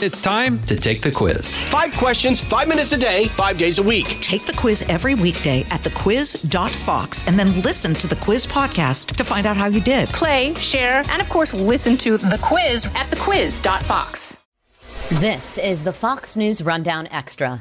It's 0.00 0.20
time 0.20 0.62
to 0.66 0.76
take 0.76 1.00
the 1.00 1.10
quiz. 1.10 1.60
Five 1.64 1.92
questions, 1.94 2.40
five 2.40 2.68
minutes 2.68 2.92
a 2.92 2.96
day, 2.96 3.24
five 3.30 3.58
days 3.58 3.78
a 3.78 3.82
week. 3.82 4.06
Take 4.20 4.46
the 4.46 4.52
quiz 4.52 4.82
every 4.82 5.16
weekday 5.16 5.62
at 5.70 5.82
thequiz.fox 5.82 7.26
and 7.26 7.36
then 7.36 7.60
listen 7.62 7.94
to 7.94 8.06
the 8.06 8.14
quiz 8.14 8.46
podcast 8.46 9.16
to 9.16 9.24
find 9.24 9.44
out 9.44 9.56
how 9.56 9.66
you 9.66 9.80
did. 9.80 10.08
Play, 10.10 10.54
share, 10.54 11.02
and 11.08 11.20
of 11.20 11.28
course, 11.28 11.52
listen 11.52 11.96
to 11.96 12.16
the 12.16 12.38
quiz 12.40 12.86
at 12.94 13.10
thequiz.fox. 13.10 14.46
This 15.20 15.58
is 15.58 15.82
the 15.82 15.92
Fox 15.92 16.36
News 16.36 16.62
Rundown 16.62 17.08
Extra. 17.08 17.60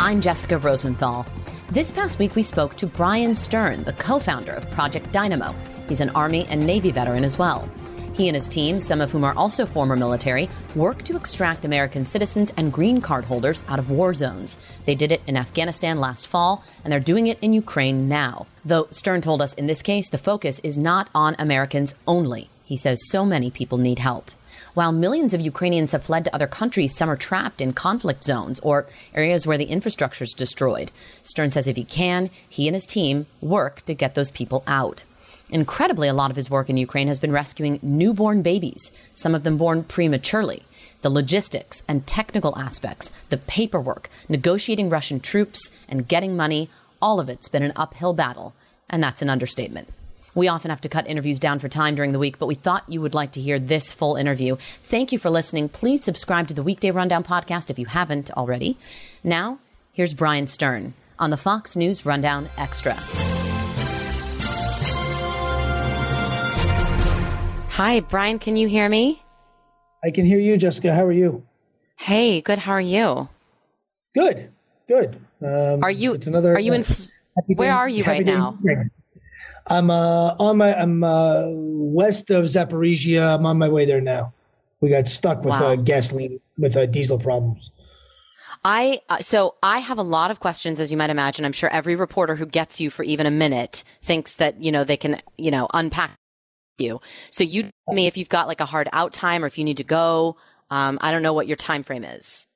I'm 0.00 0.20
Jessica 0.20 0.58
Rosenthal. 0.58 1.24
This 1.70 1.92
past 1.92 2.18
week, 2.18 2.34
we 2.34 2.42
spoke 2.42 2.74
to 2.74 2.86
Bryan 2.86 3.36
Stern, 3.36 3.84
the 3.84 3.92
co 3.92 4.18
founder 4.18 4.52
of 4.52 4.68
Project 4.72 5.12
Dynamo. 5.12 5.54
He's 5.88 6.00
an 6.00 6.10
Army 6.10 6.44
and 6.50 6.66
Navy 6.66 6.90
veteran 6.90 7.22
as 7.22 7.38
well. 7.38 7.70
He 8.12 8.28
and 8.28 8.34
his 8.34 8.48
team, 8.48 8.80
some 8.80 9.00
of 9.00 9.12
whom 9.12 9.24
are 9.24 9.34
also 9.34 9.64
former 9.64 9.96
military, 9.96 10.48
work 10.74 11.02
to 11.04 11.16
extract 11.16 11.64
American 11.64 12.04
citizens 12.04 12.52
and 12.56 12.72
green 12.72 13.00
card 13.00 13.24
holders 13.24 13.62
out 13.68 13.78
of 13.78 13.90
war 13.90 14.14
zones. 14.14 14.58
They 14.84 14.94
did 14.94 15.12
it 15.12 15.22
in 15.26 15.36
Afghanistan 15.36 15.98
last 15.98 16.26
fall, 16.26 16.64
and 16.84 16.92
they're 16.92 17.00
doing 17.00 17.26
it 17.26 17.38
in 17.40 17.52
Ukraine 17.52 18.08
now. 18.08 18.46
Though 18.64 18.88
Stern 18.90 19.20
told 19.20 19.40
us 19.40 19.54
in 19.54 19.66
this 19.66 19.82
case, 19.82 20.08
the 20.08 20.18
focus 20.18 20.60
is 20.60 20.76
not 20.76 21.08
on 21.14 21.36
Americans 21.38 21.94
only. 22.06 22.50
He 22.64 22.76
says 22.76 23.08
so 23.08 23.24
many 23.24 23.50
people 23.50 23.78
need 23.78 24.00
help. 24.00 24.30
While 24.74 24.92
millions 24.92 25.34
of 25.34 25.40
Ukrainians 25.40 25.92
have 25.92 26.04
fled 26.04 26.24
to 26.24 26.34
other 26.34 26.46
countries, 26.46 26.94
some 26.94 27.10
are 27.10 27.16
trapped 27.16 27.60
in 27.60 27.72
conflict 27.72 28.22
zones 28.22 28.60
or 28.60 28.86
areas 29.14 29.46
where 29.46 29.58
the 29.58 29.64
infrastructure 29.64 30.24
is 30.24 30.32
destroyed. 30.32 30.92
Stern 31.22 31.50
says 31.50 31.66
if 31.66 31.76
he 31.76 31.84
can, 31.84 32.30
he 32.48 32.68
and 32.68 32.74
his 32.74 32.86
team 32.86 33.26
work 33.40 33.82
to 33.82 33.94
get 33.94 34.14
those 34.14 34.30
people 34.30 34.62
out. 34.66 35.04
Incredibly, 35.50 36.08
a 36.08 36.14
lot 36.14 36.30
of 36.30 36.36
his 36.36 36.50
work 36.50 36.70
in 36.70 36.76
Ukraine 36.76 37.08
has 37.08 37.18
been 37.18 37.32
rescuing 37.32 37.80
newborn 37.82 38.42
babies, 38.42 38.92
some 39.14 39.34
of 39.34 39.42
them 39.42 39.56
born 39.56 39.82
prematurely. 39.82 40.62
The 41.02 41.10
logistics 41.10 41.82
and 41.88 42.06
technical 42.06 42.56
aspects, 42.58 43.08
the 43.30 43.38
paperwork, 43.38 44.08
negotiating 44.28 44.90
Russian 44.90 45.18
troops, 45.18 45.70
and 45.88 46.06
getting 46.06 46.36
money, 46.36 46.68
all 47.02 47.18
of 47.18 47.28
it's 47.28 47.48
been 47.48 47.62
an 47.62 47.72
uphill 47.74 48.12
battle, 48.12 48.54
and 48.88 49.02
that's 49.02 49.22
an 49.22 49.30
understatement. 49.30 49.88
We 50.34 50.46
often 50.46 50.70
have 50.70 50.80
to 50.82 50.88
cut 50.88 51.08
interviews 51.08 51.40
down 51.40 51.58
for 51.58 51.68
time 51.68 51.96
during 51.96 52.12
the 52.12 52.18
week, 52.18 52.38
but 52.38 52.46
we 52.46 52.54
thought 52.54 52.88
you 52.88 53.00
would 53.00 53.14
like 53.14 53.32
to 53.32 53.40
hear 53.40 53.58
this 53.58 53.92
full 53.92 54.14
interview. 54.14 54.56
Thank 54.82 55.10
you 55.10 55.18
for 55.18 55.30
listening. 55.30 55.68
Please 55.68 56.04
subscribe 56.04 56.46
to 56.48 56.54
the 56.54 56.62
Weekday 56.62 56.92
Rundown 56.92 57.24
podcast 57.24 57.70
if 57.70 57.78
you 57.78 57.86
haven't 57.86 58.30
already. 58.32 58.76
Now, 59.24 59.58
here's 59.92 60.14
Bryan 60.14 60.46
Stern 60.46 60.94
on 61.18 61.30
the 61.30 61.36
Fox 61.36 61.74
News 61.74 62.06
Rundown 62.06 62.48
Extra. 62.56 62.96
Hi, 67.80 68.00
Bryan, 68.00 68.38
can 68.38 68.58
you 68.58 68.68
hear 68.68 68.90
me? 68.90 69.22
I 70.04 70.10
can 70.10 70.26
hear 70.26 70.38
you, 70.38 70.58
Jessica. 70.58 70.92
How 70.92 71.06
are 71.06 71.12
you? 71.12 71.46
Hey, 71.96 72.42
good. 72.42 72.58
How 72.58 72.72
are 72.72 72.78
you? 72.78 73.30
Good, 74.14 74.50
good. 74.86 75.18
Um, 75.42 75.82
Are 75.82 75.90
you? 75.90 76.12
It's 76.12 76.26
another. 76.26 76.52
Are 76.52 76.60
you 76.60 76.74
in? 76.74 76.84
Where 77.46 77.68
day- 77.68 77.72
are 77.72 77.88
you 77.88 78.04
right 78.04 78.22
day 78.22 78.34
now? 78.34 78.58
I'm 79.66 79.90
uh, 79.90 80.34
on 80.38 80.58
my. 80.58 80.78
I'm 80.78 81.02
uh, 81.02 81.46
west 81.48 82.30
of 82.30 82.44
Zaporizhia. 82.44 83.36
I'm 83.36 83.46
on 83.46 83.56
my 83.56 83.70
way 83.70 83.86
there 83.86 84.02
now. 84.02 84.34
We 84.82 84.90
got 84.90 85.08
stuck 85.08 85.38
with 85.38 85.54
Wow. 85.54 85.72
uh, 85.72 85.76
gasoline 85.76 86.38
with 86.58 86.76
uh, 86.76 86.84
diesel 86.84 87.18
problems. 87.18 87.70
I 88.62 89.00
uh, 89.08 89.20
so 89.20 89.54
I 89.62 89.78
have 89.78 89.96
a 89.96 90.02
lot 90.02 90.30
of 90.30 90.38
questions, 90.38 90.80
as 90.80 90.90
you 90.90 90.98
might 90.98 91.08
imagine. 91.08 91.46
I'm 91.46 91.52
sure 91.52 91.70
every 91.70 91.96
reporter 91.96 92.36
who 92.36 92.44
gets 92.44 92.78
you 92.78 92.90
for 92.90 93.04
even 93.04 93.24
a 93.24 93.30
minute 93.30 93.84
thinks 94.02 94.36
that 94.36 94.62
you 94.62 94.70
know 94.70 94.84
they 94.84 94.98
can 94.98 95.22
you 95.38 95.50
know 95.50 95.66
unpack 95.72 96.19
you. 96.80 97.00
So 97.28 97.44
you 97.44 97.62
tell 97.62 97.94
me 97.94 98.06
if 98.06 98.16
you've 98.16 98.28
got 98.28 98.48
like 98.48 98.60
a 98.60 98.66
hard 98.66 98.88
out 98.92 99.12
time 99.12 99.44
or 99.44 99.46
if 99.46 99.58
you 99.58 99.64
need 99.64 99.76
to 99.78 99.84
go. 99.84 100.36
Um, 100.70 100.98
I 101.00 101.10
don't 101.10 101.22
know 101.22 101.32
what 101.32 101.46
your 101.46 101.56
time 101.56 101.82
frame 101.82 102.04
is. 102.04 102.46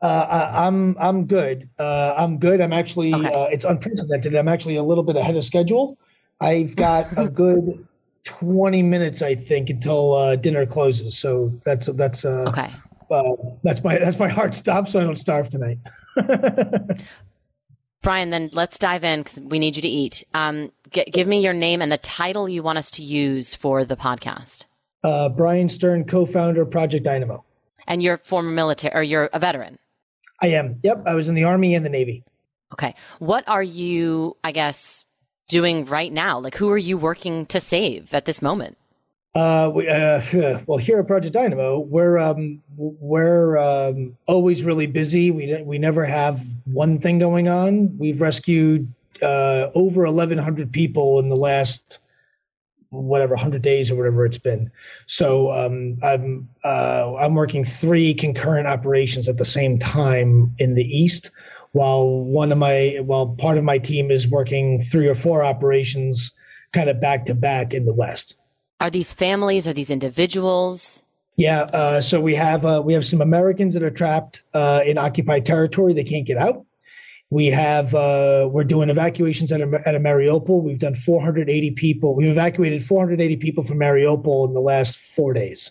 Uh, 0.00 0.26
I, 0.28 0.66
I'm 0.66 0.96
I'm 0.98 1.26
good. 1.26 1.68
Uh, 1.78 2.14
I'm 2.16 2.38
good. 2.38 2.60
I'm 2.60 2.72
actually. 2.72 3.14
Okay. 3.14 3.32
Uh, 3.32 3.44
it's 3.46 3.64
unprecedented. 3.64 4.34
I'm 4.34 4.48
actually 4.48 4.76
a 4.76 4.82
little 4.82 5.04
bit 5.04 5.16
ahead 5.16 5.36
of 5.36 5.44
schedule. 5.44 5.96
I've 6.40 6.74
got 6.74 7.06
a 7.16 7.28
good 7.42 7.86
20 8.24 8.82
minutes, 8.82 9.22
I 9.22 9.34
think, 9.34 9.70
until 9.70 10.14
uh, 10.14 10.36
dinner 10.36 10.66
closes. 10.66 11.18
So 11.18 11.52
that's 11.64 11.86
that's 11.86 12.24
uh, 12.24 12.44
Okay. 12.48 12.70
uh, 13.10 13.32
that's 13.62 13.82
my 13.84 13.98
that's 13.98 14.18
my 14.18 14.28
hard 14.28 14.54
stop, 14.54 14.88
so 14.88 15.00
I 15.00 15.04
don't 15.04 15.16
starve 15.16 15.48
tonight. 15.50 15.78
Bryan, 18.02 18.30
then 18.30 18.50
let's 18.52 18.78
dive 18.78 19.04
in 19.04 19.20
because 19.20 19.40
we 19.40 19.60
need 19.60 19.76
you 19.76 19.82
to 19.82 19.88
eat. 19.88 20.24
Um, 20.34 20.72
g- 20.92 21.04
give 21.10 21.26
me 21.26 21.40
your 21.40 21.52
name 21.52 21.82
and 21.82 21.90
the 21.90 21.98
title 21.98 22.48
you 22.48 22.62
want 22.62 22.78
us 22.78 22.90
to 22.92 23.02
use 23.02 23.54
for 23.54 23.84
the 23.84 23.96
podcast. 23.96 24.66
Uh, 25.04 25.28
Bryan 25.28 25.68
Stern, 25.68 26.04
co-founder 26.04 26.62
of 26.62 26.70
Project 26.70 27.04
Dynamo. 27.04 27.44
And 27.86 28.02
you're 28.02 28.18
former 28.18 28.50
military 28.50 28.94
or 28.94 29.02
you're 29.02 29.28
a 29.32 29.38
veteran. 29.38 29.78
I 30.40 30.48
am. 30.48 30.78
Yep, 30.82 31.04
I 31.06 31.14
was 31.14 31.28
in 31.28 31.34
the 31.34 31.44
Army 31.44 31.74
and 31.74 31.84
the 31.84 31.90
Navy. 31.90 32.24
Okay. 32.72 32.94
What 33.18 33.48
are 33.48 33.62
you, 33.62 34.36
I 34.42 34.52
guess, 34.52 35.04
doing 35.48 35.84
right 35.84 36.12
now? 36.12 36.38
Like, 36.38 36.56
who 36.56 36.70
are 36.70 36.78
you 36.78 36.96
working 36.96 37.46
to 37.46 37.60
save 37.60 38.14
at 38.14 38.24
this 38.24 38.40
moment? 38.40 38.78
Uh, 39.34 39.70
we, 39.74 39.88
uh, 39.88 40.20
well, 40.66 40.78
here 40.78 40.98
at 40.98 41.06
Project 41.06 41.34
Dynamo, 41.34 41.78
we're 41.78 42.18
um, 42.18 42.62
we're 42.76 43.56
um, 43.56 44.16
always 44.26 44.64
really 44.64 44.86
busy. 44.86 45.30
We 45.30 45.62
we 45.62 45.78
never 45.78 46.04
have 46.04 46.44
one 46.64 46.98
thing 46.98 47.18
going 47.18 47.48
on. 47.48 47.96
We've 47.98 48.20
rescued 48.20 48.92
uh, 49.22 49.70
over 49.74 50.04
1,100 50.04 50.72
people 50.72 51.18
in 51.18 51.28
the 51.28 51.36
last 51.36 51.98
whatever 52.92 53.34
100 53.34 53.62
days 53.62 53.90
or 53.90 53.96
whatever 53.96 54.26
it's 54.26 54.38
been. 54.38 54.70
So 55.06 55.50
um, 55.50 55.98
I'm 56.02 56.48
uh, 56.62 57.14
I'm 57.18 57.34
working 57.34 57.64
three 57.64 58.14
concurrent 58.14 58.66
operations 58.66 59.28
at 59.28 59.38
the 59.38 59.44
same 59.44 59.78
time 59.78 60.54
in 60.58 60.74
the 60.74 60.84
east, 60.84 61.30
while 61.72 62.06
one 62.06 62.52
of 62.52 62.58
my 62.58 62.98
while 63.02 63.28
part 63.28 63.58
of 63.58 63.64
my 63.64 63.78
team 63.78 64.10
is 64.10 64.28
working 64.28 64.80
three 64.80 65.08
or 65.08 65.14
four 65.14 65.42
operations 65.42 66.32
kind 66.72 66.88
of 66.88 67.00
back 67.00 67.26
to 67.26 67.34
back 67.34 67.72
in 67.72 67.86
the 67.86 67.94
west. 67.94 68.36
Are 68.80 68.90
these 68.90 69.12
families? 69.12 69.66
Are 69.66 69.72
these 69.72 69.90
individuals? 69.90 71.04
Yeah, 71.36 71.62
uh, 71.62 72.00
so 72.02 72.20
we 72.20 72.34
have 72.34 72.64
uh, 72.64 72.82
we 72.84 72.92
have 72.92 73.06
some 73.06 73.22
Americans 73.22 73.74
that 73.74 73.82
are 73.82 73.90
trapped 73.90 74.42
uh, 74.52 74.82
in 74.84 74.98
occupied 74.98 75.46
territory. 75.46 75.94
They 75.94 76.04
can't 76.04 76.26
get 76.26 76.36
out. 76.36 76.66
We 77.32 77.46
have 77.46 77.94
uh, 77.94 78.46
we're 78.52 78.62
doing 78.64 78.90
evacuations 78.90 79.52
at 79.52 79.62
a, 79.62 79.82
at 79.86 79.94
a 79.94 79.98
Mariupol. 79.98 80.62
We've 80.62 80.78
done 80.78 80.94
480 80.94 81.70
people. 81.70 82.14
We've 82.14 82.28
evacuated 82.30 82.84
480 82.84 83.36
people 83.36 83.64
from 83.64 83.78
Mariupol 83.78 84.48
in 84.48 84.52
the 84.52 84.60
last 84.60 84.98
four 84.98 85.32
days. 85.32 85.70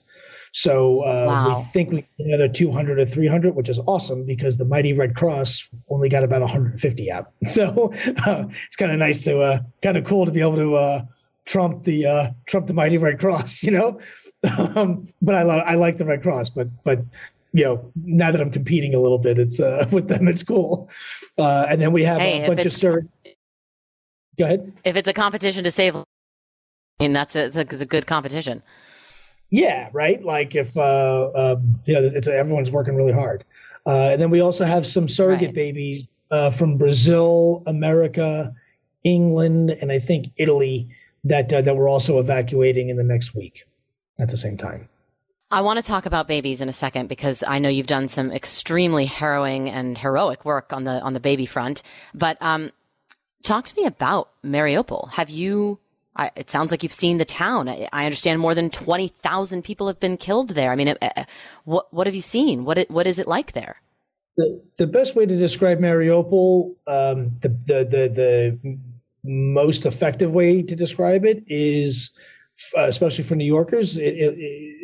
So 0.54 1.02
uh, 1.02 1.26
Wow. 1.28 1.60
we 1.60 1.66
think 1.66 1.92
we 1.92 1.98
get 2.18 2.28
another 2.28 2.48
200 2.48 2.98
or 2.98 3.06
300, 3.06 3.54
which 3.56 3.70
is 3.70 3.80
awesome 3.86 4.26
because 4.26 4.58
the 4.58 4.66
mighty 4.66 4.92
Red 4.94 5.16
Cross 5.16 5.70
only 5.90 6.10
got 6.10 6.24
about 6.24 6.42
150 6.42 7.12
out. 7.12 7.32
So 7.46 7.94
uh, 8.26 8.46
it's 8.66 8.76
kind 8.76 8.92
of 8.92 8.98
nice 8.98 9.24
to 9.26 9.40
uh, 9.42 9.60
kind 9.84 9.98
of 9.98 10.06
cool 10.06 10.26
to 10.26 10.32
be 10.32 10.42
able 10.42 10.56
to 10.56 10.76
uh, 10.78 11.06
trump 11.46 11.84
the 11.84 12.08
uh, 12.08 12.32
trump 12.48 12.66
the 12.66 12.74
mighty 12.74 12.98
Red 12.98 13.20
Cross, 13.20 13.62
you 13.68 13.72
know. 13.72 14.00
um, 14.76 15.08
but 15.22 15.36
I 15.36 15.44
love 15.44 15.62
I 15.68 15.76
like 15.76 15.98
the 15.98 16.06
Red 16.06 16.24
Cross, 16.24 16.50
but 16.50 16.70
but 16.84 17.06
you 17.54 17.64
know 17.64 17.92
now 18.04 18.32
that 18.32 18.40
I'm 18.42 18.52
competing 18.52 18.94
a 18.96 19.00
little 19.00 19.18
bit, 19.20 19.38
it's 19.40 19.60
uh, 19.60 19.88
with 19.92 20.08
them 20.08 20.28
it's 20.28 20.44
cool. 20.44 20.90
Uh, 21.38 21.66
and 21.70 21.82
then 21.82 21.92
we 21.92 22.04
have 22.04 22.20
Hey, 22.22 22.44
a 22.44 22.48
bunch 22.48 22.62
of 22.62 22.66
it's- 22.68 22.96
Go 24.40 24.46
ahead. 24.46 24.72
If 24.86 24.96
it's 24.96 25.08
a 25.08 25.14
competition 25.14 25.64
to 25.66 25.72
save, 25.72 25.96
I 25.96 26.04
mean, 27.00 27.14
that's 27.14 27.36
a, 27.36 27.50
that's 27.50 27.82
a 27.82 27.86
good 27.86 28.08
competition. 28.08 28.64
Yeah, 29.50 29.90
right. 29.92 30.24
Like 30.24 30.56
if 30.56 30.76
uh, 30.78 31.30
um, 31.36 31.80
you 31.86 31.94
know, 31.94 32.02
it's 32.02 32.28
everyone's 32.28 32.72
working 32.72 32.96
really 32.96 33.12
hard. 33.12 33.44
Uh, 33.86 34.10
and 34.14 34.22
then 34.22 34.30
we 34.30 34.40
also 34.40 34.64
have 34.64 34.86
some 34.86 35.08
surrogate 35.08 35.48
Right. 35.50 35.56
babies 35.56 36.06
uh, 36.32 36.50
from 36.52 36.78
Brazil, 36.78 37.62
America, 37.66 38.54
England, 39.04 39.72
and 39.72 39.92
I 39.92 40.00
think 40.00 40.28
Italy 40.38 40.88
that 41.26 41.52
uh, 41.52 41.62
that 41.62 41.76
we're 41.76 41.90
also 41.90 42.18
evacuating 42.20 42.90
in 42.90 42.96
the 42.98 43.04
next 43.04 43.36
week 43.36 43.66
at 44.20 44.30
the 44.30 44.38
same 44.38 44.58
time. 44.58 44.88
I 45.52 45.62
want 45.62 45.80
to 45.80 45.86
talk 45.86 46.06
about 46.06 46.28
babies 46.28 46.62
in 46.62 46.70
a 46.70 46.74
second 46.74 47.10
because 47.10 47.44
I 47.48 47.60
know 47.60 47.70
you've 47.70 47.88
done 47.88 48.08
some 48.08 48.32
extremely 48.32 49.06
harrowing 49.06 49.70
and 49.70 49.98
heroic 49.98 50.46
work 50.46 50.72
on 50.74 50.86
the 50.86 51.02
on 51.02 51.14
the 51.14 51.20
baby 51.20 51.46
front. 51.46 51.84
But 52.14 52.38
um, 52.42 52.72
talk 53.44 53.66
to 53.66 53.76
me 53.76 53.86
about 53.86 54.30
Mariupol. 54.44 55.14
Have 55.14 55.30
you? 55.30 55.80
I, 56.16 56.30
it 56.36 56.50
sounds 56.50 56.72
like 56.72 56.84
you've 56.84 56.92
seen 56.92 57.18
the 57.18 57.26
town. 57.26 57.70
I, 57.70 57.88
I 57.94 58.06
understand 58.06 58.40
more 58.40 58.56
than 58.56 58.70
twenty 58.70 59.08
thousand 59.08 59.64
people 59.64 59.88
have 59.88 60.00
been 60.00 60.18
killed 60.18 60.50
there. 60.50 60.72
I 60.72 60.76
mean, 60.76 60.90
uh, 60.90 60.96
uh, 61.02 61.24
what 61.66 61.94
what 61.94 62.08
have 62.08 62.16
you 62.16 62.22
seen? 62.22 62.66
What 62.66 62.90
what 62.90 63.08
is 63.08 63.20
it 63.20 63.28
like 63.28 63.52
there? 63.52 63.78
the 64.38 64.62
the 64.78 64.88
best 64.88 65.16
way 65.16 65.26
to 65.26 65.38
describe 65.38 65.80
Mariupol, 65.80 66.76
um, 66.88 67.32
the, 67.42 67.50
the 67.50 67.84
the 67.84 68.58
the 68.64 68.78
most 69.24 69.86
effective 69.86 70.32
way 70.32 70.62
to 70.62 70.76
describe 70.76 71.26
it 71.26 71.44
is, 71.48 72.12
uh, 72.78 72.82
especially 72.84 73.24
for 73.24 73.36
New 73.36 73.46
Yorkers, 73.46 73.98
it, 73.98 74.14
it, 74.16 74.38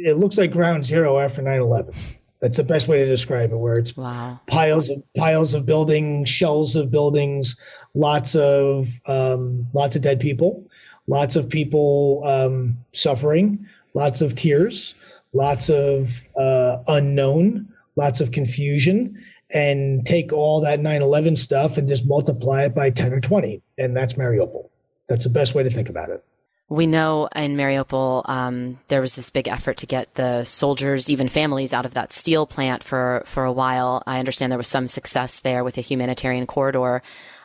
it 0.09 0.17
looks 0.17 0.37
like 0.37 0.51
ground 0.51 0.85
zero 0.85 1.19
after 1.19 1.41
9-11. 1.41 1.95
That's 2.39 2.57
the 2.57 2.63
best 2.63 2.87
way 2.87 2.99
to 2.99 3.05
describe 3.05 3.51
it, 3.51 3.57
where 3.57 3.73
it's 3.73 3.97
Wow. 3.97 4.39
piles 4.47 4.89
of 4.89 5.01
piles 5.15 5.53
of 5.55 5.65
buildings, 5.65 6.29
shells 6.29 6.75
of 6.75 6.91
buildings, 6.91 7.55
lots 7.95 8.35
of 8.35 8.89
um, 9.07 9.67
lots 9.73 9.95
of 9.95 10.03
dead 10.03 10.19
people, 10.19 10.63
lots 11.07 11.35
of 11.35 11.49
people 11.49 12.21
um, 12.25 12.77
suffering, 12.93 13.65
lots 13.95 14.21
of 14.21 14.35
tears, 14.35 14.93
lots 15.33 15.67
of 15.69 16.21
uh, 16.37 16.77
unknown, 16.87 17.67
lots 17.95 18.21
of 18.21 18.31
confusion, 18.31 19.17
and 19.51 20.05
take 20.05 20.31
all 20.31 20.61
that 20.61 20.79
9 20.79 21.01
11 21.01 21.35
stuff 21.37 21.77
and 21.77 21.89
just 21.89 22.05
multiply 22.05 22.65
it 22.65 22.75
by 22.75 22.91
10 22.91 23.13
or 23.13 23.19
20. 23.19 23.63
And 23.79 23.97
that's 23.97 24.13
Mariupol. 24.13 24.69
That's 25.09 25.23
the 25.23 25.31
best 25.31 25.55
way 25.55 25.63
to 25.63 25.71
think 25.71 25.89
about 25.89 26.09
it. 26.09 26.23
We 26.69 26.85
know 26.85 27.29
in 27.33 27.55
Mariupol, 27.55 28.27
um, 28.27 28.79
there 28.89 28.99
was 28.99 29.15
this 29.15 29.29
big 29.29 29.47
effort 29.47 29.77
to 29.77 29.85
get 29.85 30.15
the 30.15 30.43
soldiers, 30.43 31.09
even 31.09 31.29
families, 31.29 31.73
out 31.73 31.85
of 31.85 31.93
that 31.93 32.11
steel 32.11 32.45
plant 32.45 32.83
for, 32.83 33.23
for 33.25 33.45
a 33.45 33.53
while. 33.53 34.03
I 34.05 34.19
understand 34.19 34.51
there 34.51 34.57
was 34.57 34.67
some 34.67 34.87
success 34.87 35.39
there 35.39 35.63
with 35.63 35.77
a 35.77 35.81
humanitarian 35.81 36.45
corridor. 36.45 37.01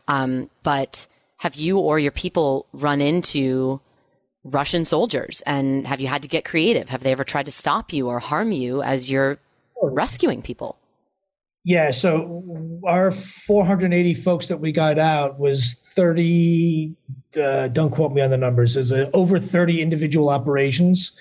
Um, 0.09 0.51
but 0.65 1.07
have 1.39 1.55
you 1.55 1.79
or 1.79 2.01
your 2.01 2.11
people 2.11 2.67
run 2.73 3.01
into 3.01 3.81
Russian 4.43 4.85
soldiers 4.85 5.41
and 5.47 5.87
have 5.87 6.01
you 6.01 6.09
had 6.09 6.23
to 6.23 6.29
get 6.29 6.45
creative? 6.45 6.89
Have 6.89 7.05
they 7.05 7.13
ever 7.13 7.25
tried 7.25 7.47
to 7.47 7.53
stop 7.53 7.93
you 7.93 8.09
or 8.09 8.19
harm 8.19 8.51
you 8.51 8.83
as 8.83 9.09
you're 9.09 9.39
rescuing 9.81 10.43
people? 10.43 10.79
Yeah, 11.65 11.93
so 11.93 12.81
our 12.87 13.11
480 13.11 14.15
folks 14.15 14.49
that 14.49 14.59
we 14.59 14.73
got 14.73 14.99
out 14.99 15.39
was 15.39 15.75
30. 15.75 16.95
Uh, 17.41 17.69
don't 17.69 17.91
quote 17.91 18.13
me 18.13 18.21
on 18.21 18.31
the 18.31 18.37
numbers. 18.37 18.75
There's 18.75 18.93
over 19.15 19.39
30 19.39 19.81
individual 19.81 20.29
operations, 20.29 21.13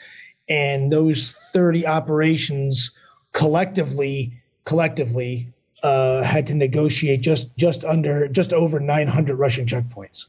and 0.49 0.91
those 0.91 1.33
30 1.53 1.85
operations 1.85 2.91
collectively 3.33 4.33
collectively 4.65 5.51
uh, 5.83 6.21
had 6.23 6.45
to 6.47 6.53
negotiate 6.55 7.21
just 7.21 7.55
just 7.57 7.85
under 7.85 8.27
just 8.27 8.51
over 8.51 8.79
900 8.79 9.35
Russian 9.35 9.65
checkpoints. 9.65 10.27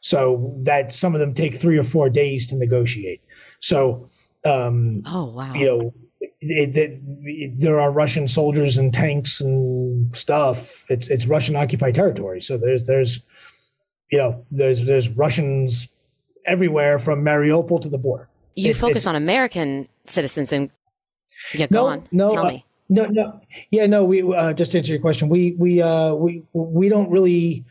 So 0.00 0.54
that 0.62 0.92
some 0.92 1.12
of 1.12 1.20
them 1.20 1.34
take 1.34 1.54
three 1.54 1.78
or 1.78 1.82
four 1.82 2.08
days 2.08 2.46
to 2.48 2.56
negotiate. 2.56 3.22
So, 3.60 4.06
um, 4.46 5.02
oh 5.06 5.26
wow, 5.26 5.52
you 5.52 5.66
know 5.66 5.94
it, 6.40 7.00
it, 7.24 7.58
there 7.58 7.78
are 7.78 7.90
Russian 7.90 8.26
soldiers 8.26 8.78
and 8.78 8.92
tanks 8.92 9.40
and 9.40 10.14
stuff. 10.16 10.90
It's 10.90 11.08
it's 11.08 11.26
Russian 11.26 11.56
occupied 11.56 11.94
territory. 11.94 12.40
So 12.40 12.56
there's 12.56 12.84
there's 12.84 13.20
you 14.10 14.18
know 14.18 14.44
there's 14.50 14.84
there's 14.84 15.08
Russians 15.10 15.88
everywhere 16.46 16.98
from 16.98 17.22
Mariupol 17.22 17.82
to 17.82 17.88
the 17.88 17.98
border. 17.98 18.28
You 18.56 18.70
it's, 18.70 18.80
focus 18.80 19.06
on 19.06 19.16
American 19.16 19.88
citizens 20.04 20.52
and 20.52 20.70
yeah, 21.54 21.66
go 21.66 21.82
no, 21.82 21.86
on. 21.86 22.08
No, 22.10 22.30
Tell 22.30 22.46
uh, 22.46 22.48
me. 22.48 22.64
No, 22.88 23.04
no, 23.04 23.40
yeah, 23.70 23.86
no. 23.86 24.04
We 24.04 24.22
uh, 24.22 24.52
just 24.52 24.72
to 24.72 24.78
answer 24.78 24.92
your 24.92 25.00
question. 25.00 25.28
We 25.28 25.52
we 25.52 25.80
uh, 25.80 26.14
we 26.14 26.42
we 26.52 26.88
don't 26.88 27.10
really 27.10 27.64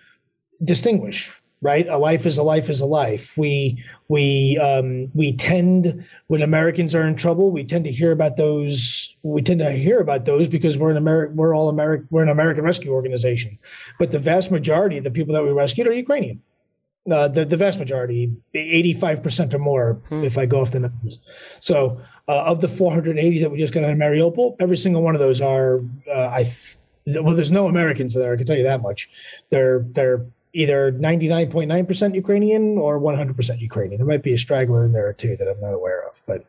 distinguish 0.63 1.41
right? 1.61 1.87
A 1.87 1.97
life 1.97 2.25
is 2.25 2.37
a 2.37 2.43
life 2.43 2.69
is 2.69 2.79
a 2.79 2.85
life. 2.85 3.37
We 3.37 3.83
we 4.07 4.57
um, 4.57 5.11
we 5.13 5.35
tend 5.35 6.05
when 6.27 6.41
Americans 6.41 6.95
are 6.95 7.07
in 7.07 7.15
trouble, 7.15 7.51
we 7.51 7.63
tend 7.63 7.85
to 7.85 7.91
hear 7.91 8.11
about 8.11 8.37
those. 8.37 9.17
We 9.23 9.41
tend 9.41 9.59
to 9.59 9.71
hear 9.71 9.99
about 9.99 10.25
those 10.25 10.47
because 10.47 10.77
we're 10.77 10.91
an 10.91 10.97
American. 10.97 11.35
We're 11.35 11.55
all 11.55 11.69
American. 11.69 12.07
We're 12.11 12.23
an 12.23 12.29
American 12.29 12.63
rescue 12.63 12.91
organization, 12.91 13.57
but 13.97 14.11
the 14.11 14.19
vast 14.19 14.51
majority 14.51 14.97
of 14.97 15.03
the 15.03 15.11
people 15.11 15.33
that 15.33 15.43
we 15.43 15.51
rescued 15.51 15.87
are 15.87 15.93
Ukrainian. 15.93 16.41
Uh, 17.09 17.27
the 17.27 17.43
the 17.43 17.57
vast 17.57 17.79
majority, 17.79 18.31
eighty 18.53 18.93
five 18.93 19.23
percent 19.23 19.53
or 19.53 19.59
more, 19.59 20.01
hmm. 20.09 20.23
if 20.23 20.37
I 20.37 20.45
go 20.45 20.61
off 20.61 20.71
the 20.71 20.81
numbers. 20.81 21.19
So 21.59 21.99
uh, 22.27 22.43
of 22.43 22.61
the 22.61 22.67
four 22.67 22.93
hundred 22.93 23.17
eighty 23.17 23.39
that 23.39 23.49
we 23.49 23.57
just 23.57 23.73
got 23.73 23.83
out 23.83 23.91
of 23.91 23.97
Mariupol, 23.97 24.55
every 24.59 24.77
single 24.77 25.01
one 25.01 25.15
of 25.15 25.19
those 25.19 25.41
are 25.41 25.81
uh, 26.09 26.27
I. 26.27 26.53
Well, 27.07 27.35
there's 27.35 27.51
no 27.51 27.67
Americans 27.67 28.13
there. 28.13 28.33
I 28.33 28.37
can 28.37 28.45
tell 28.45 28.57
you 28.57 28.63
that 28.63 28.83
much. 28.83 29.09
They're 29.49 29.79
they're 29.89 30.25
either 30.53 30.91
99.9% 30.91 32.15
Ukrainian 32.15 32.77
or 32.77 32.99
100% 32.99 33.59
Ukrainian. 33.59 33.97
There 33.97 34.07
might 34.07 34.23
be 34.23 34.33
a 34.33 34.37
straggler 34.37 34.85
in 34.85 34.93
there 34.93 35.13
too 35.13 35.37
that 35.37 35.47
I'm 35.47 35.61
not 35.61 35.73
aware 35.73 36.07
of, 36.07 36.21
but 36.25 36.45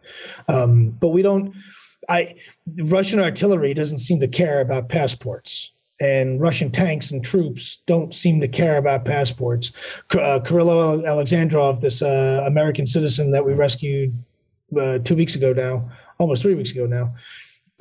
um, 0.48 0.90
but 0.90 1.08
we 1.08 1.22
don't. 1.22 1.54
I 2.08 2.36
Russian 2.84 3.20
artillery 3.20 3.74
doesn't 3.74 3.98
seem 3.98 4.20
to 4.20 4.28
care 4.28 4.60
about 4.60 4.88
passports, 4.88 5.72
and 6.00 6.40
Russian 6.40 6.70
tanks 6.70 7.10
and 7.10 7.22
troops 7.22 7.82
don't 7.86 8.14
seem 8.14 8.40
to 8.40 8.48
care 8.48 8.78
about 8.78 9.04
passports. 9.04 9.72
Uh, 10.10 10.40
Alexandrov, 10.40 11.80
this 11.82 12.00
uh, 12.00 12.42
American 12.46 12.86
citizen 12.86 13.32
that 13.32 13.44
we 13.44 13.52
rescued 13.52 14.14
uh, 14.78 14.98
two 15.00 15.14
weeks 15.14 15.34
ago 15.34 15.52
now, 15.52 15.90
almost 16.18 16.42
three 16.42 16.54
weeks 16.54 16.72
ago 16.72 16.86
now, 16.86 17.14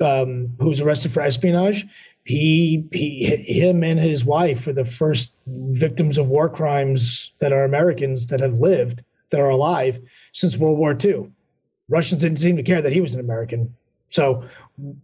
um, 0.04 0.54
who 0.58 0.68
was 0.68 0.82
arrested 0.82 1.12
for 1.12 1.22
espionage 1.22 1.86
he, 2.24 2.86
he 2.92 3.24
him 3.24 3.82
and 3.82 3.98
his 3.98 4.24
wife 4.24 4.66
are 4.66 4.72
the 4.72 4.84
first 4.84 5.32
victims 5.46 6.18
of 6.18 6.28
war 6.28 6.48
crimes 6.48 7.32
that 7.38 7.52
are 7.52 7.64
Americans 7.64 8.26
that 8.28 8.40
have 8.40 8.58
lived 8.58 9.02
that 9.30 9.40
are 9.40 9.48
alive 9.48 10.00
since 10.32 10.56
World 10.56 10.78
War 10.78 10.96
II. 11.02 11.30
Russians 11.88 12.22
didn't 12.22 12.38
seem 12.38 12.56
to 12.56 12.62
care 12.62 12.82
that 12.82 12.92
he 12.92 13.00
was 13.00 13.14
an 13.14 13.20
American. 13.20 13.74
So 14.10 14.44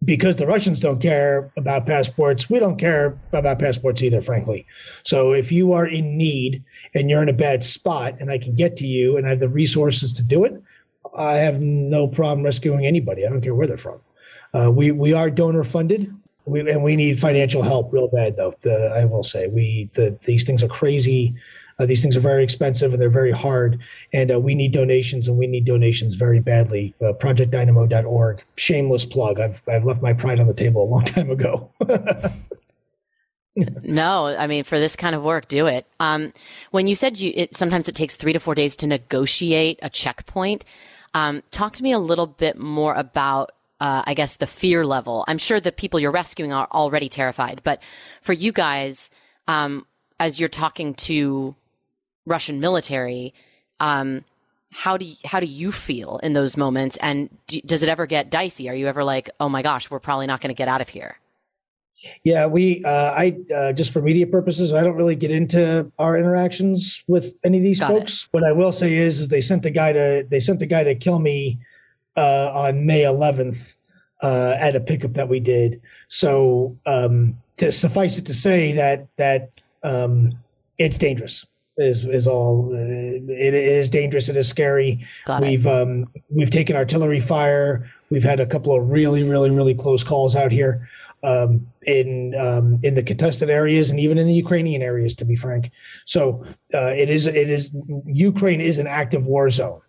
because 0.04 0.36
the 0.36 0.46
Russians 0.46 0.80
don't 0.80 1.00
care 1.00 1.50
about 1.56 1.86
passports, 1.86 2.50
we 2.50 2.58
don't 2.58 2.76
care 2.76 3.18
about 3.32 3.58
passports 3.58 4.02
either, 4.02 4.20
frankly. 4.20 4.66
So 5.04 5.32
if 5.32 5.52
you 5.52 5.72
are 5.72 5.86
in 5.86 6.16
need 6.16 6.62
and 6.94 7.08
you're 7.08 7.22
in 7.22 7.28
a 7.28 7.34
bad 7.34 7.64
spot 7.64 8.16
and 8.20 8.30
I 8.30 8.38
can 8.38 8.54
get 8.54 8.76
to 8.78 8.86
you 8.86 9.16
and 9.16 9.26
I 9.26 9.30
have 9.30 9.40
the 9.40 9.48
resources 9.48 10.12
to 10.14 10.24
do 10.24 10.44
it, 10.44 10.60
I 11.16 11.34
have 11.34 11.60
no 11.60 12.08
problem 12.08 12.44
rescuing 12.44 12.84
anybody. 12.84 13.24
I 13.24 13.30
don't 13.30 13.40
care 13.40 13.54
where 13.54 13.66
they're 13.66 13.76
from. 13.76 14.00
Uh, 14.52 14.70
we 14.70 14.90
we 14.90 15.12
are 15.12 15.30
donor 15.30 15.64
funded. 15.64 16.12
We, 16.46 16.60
and 16.60 16.82
we 16.82 16.96
need 16.96 17.19
financial 17.19 17.62
help 17.62 17.93
real 17.93 18.08
bad 18.08 18.37
though. 18.37 18.54
The, 18.60 18.93
I 18.94 19.04
will 19.04 19.25
say 19.25 19.48
we 19.48 19.90
the, 19.94 20.16
these 20.25 20.44
things 20.44 20.62
are 20.62 20.69
crazy. 20.69 21.34
Uh, 21.78 21.84
these 21.84 22.00
things 22.00 22.16
are 22.16 22.20
very 22.20 22.43
expensive 22.43 22.93
and 22.93 23.02
they're 23.02 23.10
very 23.10 23.32
hard. 23.32 23.78
And 24.12 24.32
uh, 24.32 24.40
we 24.40 24.54
need 24.54 24.72
donations 24.72 25.28
and 25.28 25.37
we 25.37 25.46
need 25.46 25.66
donations 25.66 26.14
very 26.14 26.40
badly. 26.40 26.94
Uh, 27.02 27.12
ProjectDynamo.org. 27.12 28.43
Shameless 28.56 29.04
plug. 29.04 29.40
I've 29.40 29.60
I've 29.69 29.84
left 29.84 30.02
my 30.02 30.12
pride 30.12 30.40
on 30.40 30.46
the 30.46 30.54
table 30.54 30.82
a 30.82 30.88
long 30.88 31.04
time 31.04 31.31
ago. 31.31 31.70
no, 33.82 34.26
I 34.26 34.46
mean 34.46 34.64
for 34.64 34.78
this 34.78 34.96
kind 34.96 35.14
of 35.14 35.25
work, 35.25 35.49
do 35.49 35.66
it. 35.66 35.87
Um, 36.00 36.32
when 36.70 36.87
you 36.87 36.94
said 36.94 37.19
you, 37.19 37.32
it, 37.34 37.56
sometimes 37.56 37.88
it 37.88 37.94
takes 37.94 38.16
three 38.16 38.32
to 38.32 38.40
four 38.40 38.54
days 38.54 38.76
to 38.76 38.87
negotiate 38.87 39.78
a 39.82 39.90
checkpoint. 39.90 40.64
Um, 41.12 41.42
talk 41.50 41.72
to 41.75 41.82
me 41.82 41.92
a 41.92 41.99
little 41.99 42.26
bit 42.26 42.58
more 42.58 42.94
about 42.94 43.52
uh, 43.81 44.02
I 44.06 44.14
guess 44.14 44.37
the 44.37 44.46
fear 44.46 44.84
level. 44.84 45.25
I'm 45.28 45.38
sure 45.38 45.61
the 45.61 45.73
people 45.73 46.00
you're 46.00 46.11
rescuing 46.11 46.52
are 46.52 46.69
already 46.73 47.08
terrified, 47.08 47.61
but 47.64 47.82
for 48.23 48.32
you 48.32 48.52
guys, 48.52 49.11
um, 49.49 49.87
as 50.19 50.40
you're 50.40 50.49
talking 50.49 50.94
to 50.94 51.55
Russian 52.25 52.61
military, 52.61 53.34
um, 53.81 54.25
how 54.73 54.96
do 54.96 55.06
you, 55.06 55.17
how 55.25 55.40
do 55.40 55.46
you 55.46 55.73
feel 55.73 56.19
in 56.23 56.32
those 56.32 56.56
moments? 56.56 56.96
And 56.99 57.31
do, 57.46 57.61
does 57.62 57.82
it 57.82 57.88
ever 57.88 58.06
get 58.06 58.31
dicey? 58.31 58.69
Are 58.69 58.75
you 58.75 58.88
ever 58.88 59.05
like, 59.05 59.31
oh 59.40 59.49
my 59.49 59.62
gosh, 59.62 59.90
we're 59.90 60.00
probably 60.00 60.26
not 60.26 60.40
going 60.40 60.49
to 60.49 60.58
get 60.58 60.69
out 60.69 60.80
of 60.80 60.88
here? 60.88 61.18
Yeah, 62.25 62.47
we. 62.47 62.85
Uh, 62.85 63.12
I 63.16 63.37
uh, 63.54 63.73
just 63.73 63.92
for 63.92 64.02
media 64.02 64.26
purposes, 64.26 64.73
I 64.73 64.83
don't 64.83 64.97
really 64.97 65.16
get 65.16 65.30
into 65.30 65.90
our 65.99 66.16
interactions 66.16 67.02
with 67.09 67.35
any 67.42 67.56
of 67.56 67.64
these 67.64 67.80
Got 67.80 67.88
folks. 67.88 68.25
It. 68.25 68.28
What 68.33 68.45
I 68.45 68.52
will 68.52 68.71
say 68.71 68.95
is, 68.95 69.18
is 69.18 69.28
they 69.28 69.40
sent 69.40 69.62
the 69.62 69.71
guy 69.71 69.92
to 69.92 70.26
they 70.28 70.38
sent 70.38 70.61
the 70.61 70.66
guy 70.66 70.85
to 70.85 70.95
kill 70.95 71.18
me 71.18 71.59
uh, 72.16 72.52
on 72.54 72.87
May 72.87 73.02
11th 73.02 73.76
uh, 74.23 74.56
at 74.58 74.76
a 74.76 74.80
pickup 74.80 75.14
that 75.14 75.28
we 75.28 75.40
did. 75.40 75.80
So 76.08 76.76
um, 76.87 77.37
to 77.58 77.73
suffice 77.73 78.18
it 78.18 78.26
to 78.26 78.35
say 78.35 78.73
that 78.73 79.06
that 79.16 79.50
um, 79.82 80.32
it's 80.78 80.99
dangerous 80.99 81.46
is 81.78 82.04
is 82.04 82.26
all. 82.26 82.70
Uh, 82.73 82.78
it 82.78 83.54
is 83.54 83.90
dangerous. 83.90 84.28
It 84.28 84.37
is 84.37 84.49
scary. 84.49 85.06
Got 85.26 85.42
we've 85.42 85.66
um, 85.66 86.08
we've 86.30 86.50
taken 86.50 86.76
artillery 86.76 87.20
fire. 87.20 87.90
We've 88.11 88.25
had 88.25 88.40
a 88.40 88.46
couple 88.46 88.75
of 88.75 88.88
really 88.88 89.23
really 89.23 89.50
really 89.50 89.75
close 89.75 90.02
calls 90.02 90.37
out 90.37 90.52
here 90.52 90.88
um, 91.23 91.66
in 91.87 92.35
um, 92.35 92.78
in 92.82 92.94
the 92.94 93.02
contested 93.02 93.50
areas 93.50 93.90
and 93.90 94.00
even 94.00 94.18
in 94.18 94.26
the 94.26 94.35
Ukrainian 94.35 94.82
areas, 94.82 95.14
to 95.16 95.25
be 95.25 95.37
frank. 95.37 95.70
So 96.04 96.44
uh, 96.73 96.92
it 96.96 97.11
is 97.11 97.26
it 97.26 97.50
is 97.50 97.70
Ukraine 98.06 98.61
is 98.61 98.78
an 98.78 98.87
active 98.87 99.26
war 99.26 99.50
zone. 99.50 99.80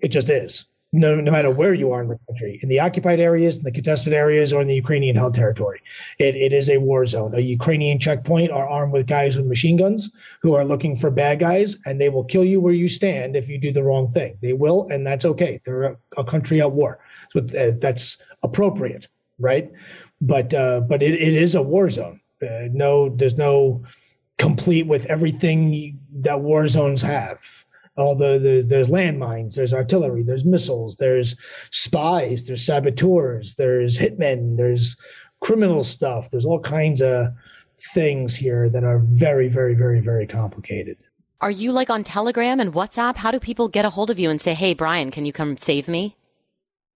It 0.00 0.08
just 0.08 0.28
is 0.28 0.66
no, 0.96 1.20
no 1.20 1.30
matter 1.30 1.50
where 1.50 1.74
you 1.74 1.92
are 1.92 2.02
in 2.02 2.08
the 2.08 2.18
country, 2.26 2.58
in 2.62 2.68
the 2.68 2.80
occupied 2.80 3.20
areas, 3.20 3.58
in 3.58 3.64
the 3.64 3.70
contested 3.70 4.12
areas, 4.12 4.52
or 4.52 4.62
in 4.62 4.68
the 4.68 4.74
Ukrainian 4.74 5.16
held 5.16 5.34
territory. 5.34 5.80
It, 6.18 6.34
it 6.36 6.52
is 6.52 6.68
a 6.70 6.78
war 6.78 7.04
zone. 7.06 7.34
A 7.34 7.40
Ukrainian 7.40 7.98
checkpoint 7.98 8.50
are 8.50 8.68
armed 8.68 8.92
with 8.92 9.06
guys 9.06 9.36
with 9.36 9.46
machine 9.46 9.76
guns 9.76 10.10
who 10.42 10.54
are 10.54 10.64
looking 10.64 10.96
for 10.96 11.10
bad 11.10 11.38
guys, 11.38 11.76
and 11.84 12.00
they 12.00 12.08
will 12.08 12.24
kill 12.24 12.44
you 12.44 12.60
where 12.60 12.72
you 12.72 12.88
stand 12.88 13.36
if 13.36 13.48
you 13.48 13.58
do 13.58 13.72
the 13.72 13.82
wrong 13.82 14.08
thing. 14.08 14.38
They 14.40 14.54
will, 14.54 14.88
and 14.90 15.06
that's 15.06 15.24
okay. 15.24 15.60
They're 15.64 15.84
a, 15.84 15.96
a 16.16 16.24
country 16.24 16.60
at 16.60 16.72
war. 16.72 16.98
So 17.32 17.40
uh, 17.40 17.72
that's 17.78 18.16
appropriate, 18.42 19.08
right? 19.38 19.70
But 20.20 20.54
uh, 20.54 20.80
but 20.80 21.02
it, 21.02 21.14
it 21.14 21.34
is 21.34 21.54
a 21.54 21.62
war 21.62 21.90
zone. 21.90 22.20
Uh, 22.42 22.68
no, 22.72 23.10
there's 23.10 23.36
no 23.36 23.84
complete 24.38 24.86
with 24.86 25.06
everything 25.06 25.98
that 26.12 26.40
war 26.40 26.68
zones 26.68 27.02
have 27.02 27.65
the 27.96 28.38
there's, 28.38 28.66
there's 28.66 28.88
landmines, 28.88 29.54
there's 29.54 29.72
artillery, 29.72 30.22
there's 30.22 30.44
missiles, 30.44 30.96
there's 30.96 31.34
spies, 31.70 32.46
there's 32.46 32.64
saboteurs, 32.64 33.54
there's 33.54 33.98
hitmen, 33.98 34.56
there's 34.56 34.96
criminal 35.40 35.82
stuff. 35.82 36.30
There's 36.30 36.44
all 36.44 36.60
kinds 36.60 37.00
of 37.00 37.28
things 37.94 38.36
here 38.36 38.68
that 38.70 38.84
are 38.84 38.98
very, 38.98 39.48
very, 39.48 39.74
very, 39.74 40.00
very 40.00 40.26
complicated. 40.26 40.96
Are 41.40 41.50
you 41.50 41.72
like 41.72 41.90
on 41.90 42.02
Telegram 42.02 42.60
and 42.60 42.72
WhatsApp? 42.72 43.16
How 43.16 43.30
do 43.30 43.38
people 43.38 43.68
get 43.68 43.84
a 43.84 43.90
hold 43.90 44.10
of 44.10 44.18
you 44.18 44.30
and 44.30 44.40
say, 44.40 44.54
"Hey, 44.54 44.72
Bryan, 44.72 45.10
can 45.10 45.26
you 45.26 45.32
come 45.32 45.56
save 45.56 45.86
me"? 45.86 46.16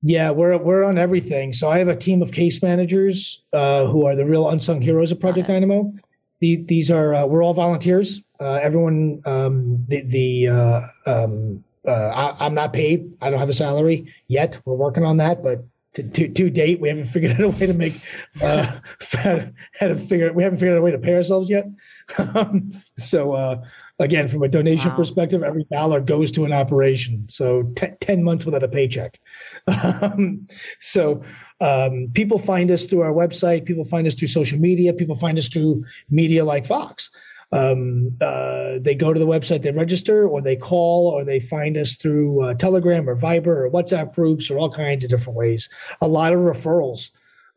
Yeah, 0.02 0.32
we're 0.32 0.58
we're 0.58 0.86
on 0.86 0.98
everything. 0.98 1.52
So 1.52 1.70
I 1.70 1.78
have 1.80 1.90
a 1.90 1.96
team 1.96 2.22
of 2.22 2.32
case 2.32 2.64
managers 2.64 3.44
uh, 3.52 3.86
who 3.88 4.06
are 4.06 4.16
the 4.16 4.26
real 4.26 4.50
unsung 4.50 4.82
heroes 4.82 5.12
of 5.12 5.20
Project 5.20 5.50
Dynamo. 5.50 5.94
The, 6.40 6.58
these 6.58 6.90
are 6.90 7.14
uh, 7.14 7.26
we're 7.26 7.44
all 7.44 7.54
volunteers. 7.54 8.22
Uh, 8.40 8.60
everyone, 8.62 9.22
um, 9.26 9.86
the 9.88 10.02
the 10.02 10.48
uh, 10.48 10.88
um, 11.06 11.64
uh, 11.86 12.36
I, 12.40 12.46
am 12.46 12.54
not 12.54 12.74
paid. 12.74 13.12
I 13.22 13.30
don't 13.30 13.40
have 13.40 13.50
a 13.50 13.54
salary 13.54 14.14
yet. 14.28 14.58
We're 14.66 14.76
working 14.76 15.04
on 15.04 15.18
that, 15.18 15.44
but 15.44 15.66
to, 15.94 16.04
to, 16.04 16.28
to 16.28 16.50
date, 16.50 16.80
we 16.80 16.90
haven't 16.90 17.06
figured 17.14 17.34
out 17.34 17.42
a 17.42 17.50
way 17.50 17.66
to 17.66 17.74
make 17.74 18.02
uh, 18.42 18.80
how 19.80 19.88
to 19.88 19.96
figure. 19.96 20.32
We 20.34 20.44
haven't 20.44 20.60
figured 20.60 20.76
out 20.76 20.80
a 20.80 20.84
way 20.84 20.92
to 20.92 20.98
pay 20.98 21.16
ourselves 21.16 21.50
yet. 21.50 21.66
Um, 22.18 22.72
so 22.98 23.34
uh, 23.34 23.62
again, 24.00 24.28
from 24.28 24.44
a 24.44 24.48
donation 24.48 24.90
wow. 24.92 24.96
perspective, 24.96 25.44
every 25.44 25.66
dollar 25.72 26.00
goes 26.00 26.32
to 26.32 26.46
an 26.46 26.54
operation. 26.54 27.28
So 27.30 27.64
t- 27.76 27.88
10 28.00 28.24
months 28.24 28.46
without 28.46 28.64
a 28.64 28.68
paycheck. 28.68 29.20
Um, 30.02 30.48
so 30.80 31.24
um, 31.62 32.10
people 32.14 32.40
find 32.40 32.72
us 32.72 32.86
through 32.86 33.02
our 33.02 33.14
website. 33.14 33.66
People 33.66 33.86
find 33.86 34.08
us 34.08 34.16
through 34.16 34.30
social 34.30 34.60
media. 34.60 34.94
People 34.94 35.16
find 35.16 35.38
us 35.38 35.48
through 35.48 35.84
media 36.10 36.46
like 36.46 36.66
Fox. 36.66 37.10
Um, 37.52 38.16
uh, 38.22 38.80
they 38.80 38.94
go 38.96 39.12
to 39.12 39.20
the 39.20 39.26
website, 39.26 39.64
they 39.64 39.72
register, 39.72 40.28
or 40.28 40.42
they 40.42 40.56
call, 40.56 41.08
or 41.08 41.26
they 41.26 41.40
find 41.40 41.78
us 41.78 41.96
through 41.96 42.44
uh, 42.44 42.54
Telegram 42.54 43.10
or 43.10 43.16
Viber 43.16 43.48
or 43.48 43.72
WhatsApp 43.72 44.14
groups 44.14 44.50
or 44.50 44.60
all 44.60 44.72
kinds 44.72 45.04
of 45.04 45.10
different 45.10 45.38
ways. 45.38 45.68
A 46.02 46.08
lot 46.08 46.34
of 46.34 46.40
referrals 46.40 47.10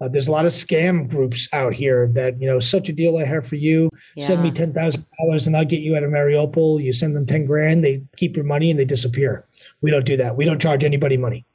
uh, 0.02 0.08
there's 0.08 0.26
a 0.26 0.32
lot 0.32 0.44
of 0.44 0.50
scam 0.50 1.08
groups 1.08 1.48
out 1.52 1.72
here 1.72 2.08
that 2.08 2.40
you 2.40 2.46
know 2.46 2.58
such 2.58 2.88
a 2.88 2.92
deal 2.92 3.18
I 3.18 3.24
have 3.24 3.46
for 3.46 3.54
you. 3.54 3.88
Yeah. 4.16 4.26
Send 4.26 4.42
me 4.42 4.50
ten 4.50 4.72
thousand 4.72 5.06
dollars 5.20 5.46
and 5.46 5.56
I'll 5.56 5.64
get 5.64 5.80
you 5.80 5.96
out 5.96 6.02
of 6.02 6.10
Mariupol. 6.10 6.82
You 6.82 6.92
send 6.92 7.16
them 7.16 7.24
ten 7.24 7.46
grand, 7.46 7.84
they 7.84 8.02
keep 8.16 8.34
your 8.34 8.44
money 8.44 8.68
and 8.70 8.80
they 8.80 8.84
disappear. 8.84 9.46
We 9.80 9.92
don't 9.92 10.04
do 10.04 10.16
that. 10.16 10.36
We 10.36 10.44
don't 10.44 10.60
charge 10.60 10.82
anybody 10.82 11.16
money. 11.16 11.46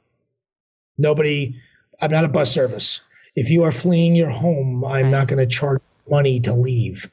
Nobody. 0.98 1.56
I'm 2.00 2.10
not 2.10 2.24
a 2.24 2.28
bus 2.28 2.52
service. 2.52 3.00
If 3.34 3.50
you 3.50 3.62
are 3.62 3.72
fleeing 3.72 4.14
your 4.16 4.30
home, 4.30 4.84
I'm 4.84 5.04
right. 5.04 5.10
not 5.10 5.28
going 5.28 5.38
to 5.38 5.46
charge 5.46 5.80
money 6.10 6.40
to 6.40 6.54
leave. 6.54 7.10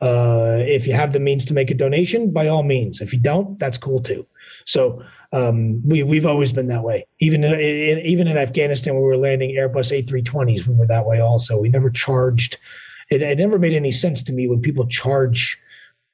Uh, 0.00 0.58
if 0.60 0.86
you 0.86 0.92
have 0.92 1.12
the 1.12 1.20
means 1.20 1.44
to 1.46 1.54
make 1.54 1.70
a 1.70 1.74
donation, 1.74 2.30
by 2.30 2.48
all 2.48 2.62
means. 2.62 3.00
If 3.00 3.12
you 3.12 3.20
don't, 3.20 3.58
that's 3.58 3.78
cool 3.78 4.02
too. 4.02 4.26
So 4.64 5.02
um, 5.32 5.80
we 5.86 6.02
we've 6.02 6.26
always 6.26 6.52
been 6.52 6.68
that 6.68 6.82
way. 6.82 7.06
Even 7.20 7.44
in, 7.44 7.54
in, 7.54 7.98
even 7.98 8.28
in 8.28 8.36
Afghanistan, 8.36 8.94
when 8.94 9.02
we 9.02 9.08
were 9.08 9.16
landing 9.16 9.50
Airbus 9.50 9.96
A320s, 10.04 10.66
we 10.66 10.74
were 10.74 10.86
that 10.86 11.06
way 11.06 11.20
also. 11.20 11.58
We 11.58 11.68
never 11.68 11.90
charged. 11.90 12.58
It, 13.10 13.22
it 13.22 13.38
never 13.38 13.58
made 13.58 13.74
any 13.74 13.92
sense 13.92 14.22
to 14.24 14.32
me 14.32 14.48
when 14.48 14.60
people 14.60 14.86
charge 14.86 15.60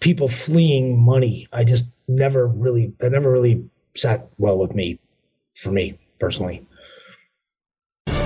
people 0.01 0.29
fleeing 0.29 0.99
money. 0.99 1.49
I 1.53 1.65
just 1.65 1.91
never 2.07 2.47
really 2.47 2.93
that 2.99 3.13
never 3.13 3.31
really 3.31 3.65
sat 3.95 4.29
well 4.39 4.59
with 4.59 4.75
me, 4.75 4.99
for 5.55 5.73
me 5.73 5.99
personally. 6.21 6.65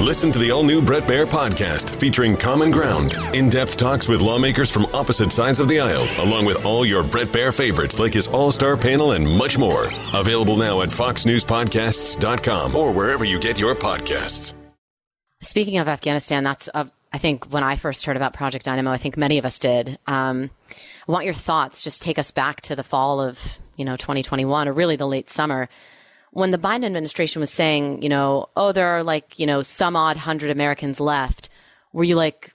Listen 0.03 0.33
to 0.33 0.39
the 0.41 0.51
all 0.51 0.65
new 0.65 0.83
Brett 0.83 1.05
Baier 1.05 1.25
podcast 1.25 1.95
featuring 1.95 2.37
Common 2.37 2.73
Ground, 2.73 3.15
in 3.35 3.49
depth 3.49 3.77
talks 3.77 4.09
with 4.09 4.21
lawmakers 4.21 4.69
from 4.69 4.87
opposite 4.87 5.31
sides 5.31 5.61
of 5.61 5.69
the 5.69 5.79
aisle, 5.79 6.09
along 6.19 6.45
with 6.45 6.65
all 6.65 6.85
your 6.85 7.05
Brett 7.05 7.29
Baier 7.29 7.57
favorites 7.57 8.01
like 8.01 8.13
his 8.13 8.27
all 8.27 8.51
star 8.51 8.77
panel 8.77 9.13
and 9.13 9.25
much 9.39 9.59
more. 9.59 9.85
Available 10.13 10.57
now 10.57 10.81
at 10.81 10.89
foxnewspodcasts.com 10.89 12.75
or 12.75 12.93
wherever 12.93 13.25
you 13.25 13.39
get 13.39 13.61
your 13.61 13.77
podcasts. 13.77 14.55
Speaking 15.41 15.79
of 15.79 15.87
Afghanistan, 15.87 16.43
that's, 16.43 16.69
uh, 16.75 16.87
I 17.13 17.19
think, 17.19 17.53
when 17.53 17.63
I 17.63 17.77
first 17.77 18.05
heard 18.05 18.17
about 18.17 18.33
Project 18.33 18.65
Dynamo, 18.65 18.91
I 18.91 18.97
think 18.97 19.17
many 19.17 19.39
of 19.39 19.45
us 19.45 19.61
did. 19.61 20.01
Um, 20.09 20.51
I 21.09 21.13
want 21.13 21.27
your 21.27 21.35
thoughts. 21.35 21.85
Just 21.85 22.03
take 22.03 22.19
us 22.19 22.33
back 22.33 22.61
to 22.63 22.75
the 22.75 22.83
fall 22.83 23.21
of, 23.21 23.61
you 23.77 23.85
know, 23.85 23.97
2021 23.97 24.67
or 24.67 24.73
really 24.73 24.97
the 24.97 25.07
late 25.07 25.31
summer 25.31 25.69
when 26.33 26.51
the 26.51 26.59
Biden 26.59 26.85
administration 26.85 27.41
was 27.41 27.51
saying, 27.51 28.03
you 28.03 28.09
know, 28.09 28.49
oh, 28.57 28.73
there 28.73 28.89
are 28.89 29.03
like, 29.03 29.39
you 29.39 29.47
know, 29.47 29.61
some 29.61 29.95
odd 29.95 30.17
hundred 30.17 30.51
Americans 30.51 30.99
left, 30.99 31.51
were 31.93 32.05
you 32.05 32.17
like, 32.17 32.55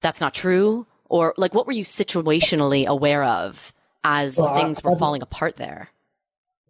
that's 0.00 0.22
not 0.22 0.32
true? 0.32 0.86
Or 1.10 1.34
like, 1.36 1.54
what 1.54 1.66
were 1.66 1.72
you 1.72 1.84
situationally 1.84 2.86
aware 2.86 3.22
of 3.22 3.74
as 4.04 4.38
well, 4.38 4.54
things 4.54 4.80
I, 4.82 4.88
were 4.88 4.98
falling 4.98 5.20
apart 5.20 5.56
there? 5.56 5.90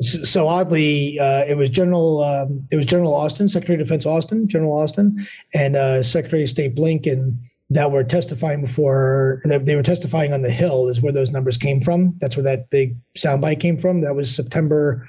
So 0.00 0.48
oddly, 0.48 1.20
uh, 1.20 1.44
it 1.44 1.56
was 1.56 1.70
General 1.70 2.24
um, 2.24 2.66
it 2.72 2.76
was 2.76 2.84
General 2.84 3.14
Austin, 3.14 3.48
Secretary 3.48 3.80
of 3.80 3.86
Defense 3.86 4.04
Austin, 4.04 4.48
General 4.48 4.72
Austin, 4.72 5.24
and 5.54 5.76
uh, 5.76 6.02
Secretary 6.02 6.42
of 6.42 6.50
State 6.50 6.74
Blinken 6.74 7.36
that 7.70 7.92
were 7.92 8.02
testifying 8.02 8.60
before 8.60 9.40
they 9.44 9.76
were 9.76 9.84
testifying 9.84 10.34
on 10.34 10.42
the 10.42 10.50
Hill 10.50 10.88
is 10.88 11.00
where 11.00 11.12
those 11.12 11.30
numbers 11.30 11.56
came 11.56 11.80
from. 11.80 12.14
That's 12.18 12.36
where 12.36 12.42
that 12.42 12.70
big 12.70 12.96
soundbite 13.16 13.60
came 13.60 13.78
from. 13.78 14.00
That 14.00 14.16
was 14.16 14.34
September 14.34 15.08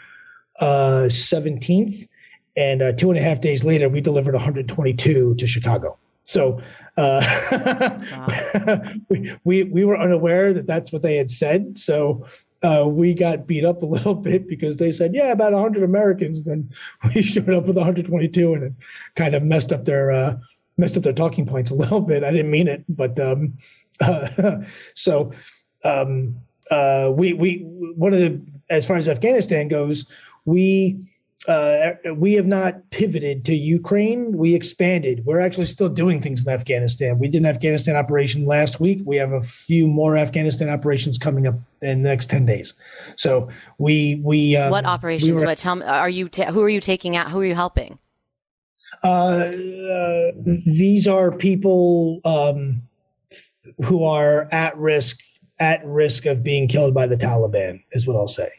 uh, 0.59 1.07
17th. 1.07 2.07
And 2.57 2.81
uh, 2.81 2.91
two 2.93 3.09
and 3.09 3.19
a 3.19 3.21
half 3.21 3.41
days 3.41 3.65
later, 3.65 3.89
we 3.89 4.01
delivered 4.01 4.33
122 4.33 5.35
to 5.35 5.47
Chicago. 5.47 5.97
So 6.24 6.62
uh, 6.97 8.00
we, 9.43 9.63
we 9.63 9.85
were 9.85 9.97
unaware 9.97 10.53
that 10.53 10.65
that's 10.65 10.91
what 10.91 11.01
they 11.01 11.15
had 11.15 11.29
said. 11.29 11.77
So 11.77 12.25
uh, 12.63 12.88
we 12.88 13.13
got 13.13 13.45
beat 13.45 13.65
up 13.65 13.83
a 13.83 13.85
little 13.85 14.15
bit 14.29 14.47
because 14.47 14.77
they 14.77 14.91
said, 14.91 15.13
yeah, 15.13 15.31
about 15.31 15.53
100 15.53 15.83
Americans. 15.83 16.43
Then 16.43 16.69
we 17.15 17.21
showed 17.21 17.50
up 17.50 17.65
with 17.65 17.77
122 17.77 18.53
and 18.53 18.63
it 18.63 18.74
kind 19.15 19.35
of 19.35 19.43
messed 19.43 19.71
up 19.71 19.85
their 19.85 20.12
uh, 20.12 20.38
messed 20.77 20.97
up 20.97 21.03
their 21.03 21.13
talking 21.13 21.45
points 21.45 21.71
a 21.71 21.75
little 21.75 22.01
bit. 22.01 22.24
I 22.24 22.31
didn't 22.31 22.51
mean 22.51 22.67
it, 22.67 22.83
but 22.89 23.19
um, 23.19 23.53
uh, 24.01 24.62
so 24.93 25.31
um, 25.83 26.35
uh, 26.71 27.12
we 27.13 27.33
we 27.33 27.59
one 27.59 28.13
of 28.13 28.19
the 28.19 28.41
as 28.69 28.85
far 28.85 28.97
as 28.97 29.07
Afghanistan 29.07 29.67
goes, 29.67 30.05
we 30.46 30.98
uh, 31.48 31.92
we 32.16 32.34
have 32.34 32.48
not 32.48 32.90
pivoted 32.90 33.46
to 33.46 33.54
Ukraine. 33.54 34.36
We 34.36 34.56
expanded. 34.56 35.24
We're 35.25 35.40
actually 35.40 35.66
still 35.66 35.90
doing 35.90 36.20
things 36.20 36.44
in 36.44 36.52
Afghanistan. 36.52 37.20
We 37.20 37.28
did 37.28 37.40
an 37.40 37.46
Afghanistan 37.46 37.96
operation 37.96 38.48
last 38.48 38.80
week. 38.80 39.02
We 39.06 39.18
have 39.18 39.32
a 39.32 39.42
few 39.44 39.88
more 39.88 40.18
Afghanistan 40.18 40.70
operations 40.70 41.18
coming 41.20 41.46
up 41.46 41.56
in 41.82 42.02
the 42.02 42.10
next 42.10 42.30
ten 42.30 42.46
days. 42.46 42.74
So 43.16 43.50
we 43.78 44.22
we 44.24 44.56
um, 44.56 44.72
what 44.72 44.86
operations? 44.86 45.32
We 45.32 45.40
were, 45.40 45.46
what 45.46 45.58
tell 45.58 45.75
me? 45.75 45.86
Are 45.86 46.10
you 46.10 46.30
ta- 46.30 46.52
who 46.52 46.64
are 46.64 46.70
you 46.70 46.82
taking 46.82 47.16
out? 47.16 47.30
Who 47.32 47.42
are 47.42 47.46
you 47.46 47.56
helping? 47.56 48.00
Uh, 49.04 49.08
uh, 49.08 50.32
these 50.66 51.08
are 51.08 51.32
people 51.32 52.22
um, 52.24 52.82
who 53.84 54.04
are 54.04 54.48
at 54.52 54.75
risk 54.78 55.20
at 55.60 55.86
risk 55.86 56.25
of 56.25 56.44
being 56.44 56.68
killed 56.68 56.94
by 56.94 57.06
the 57.06 57.18
Taliban. 57.18 57.84
Is 57.92 58.08
what 58.08 58.16
I'll 58.16 58.28
say. 58.28 58.50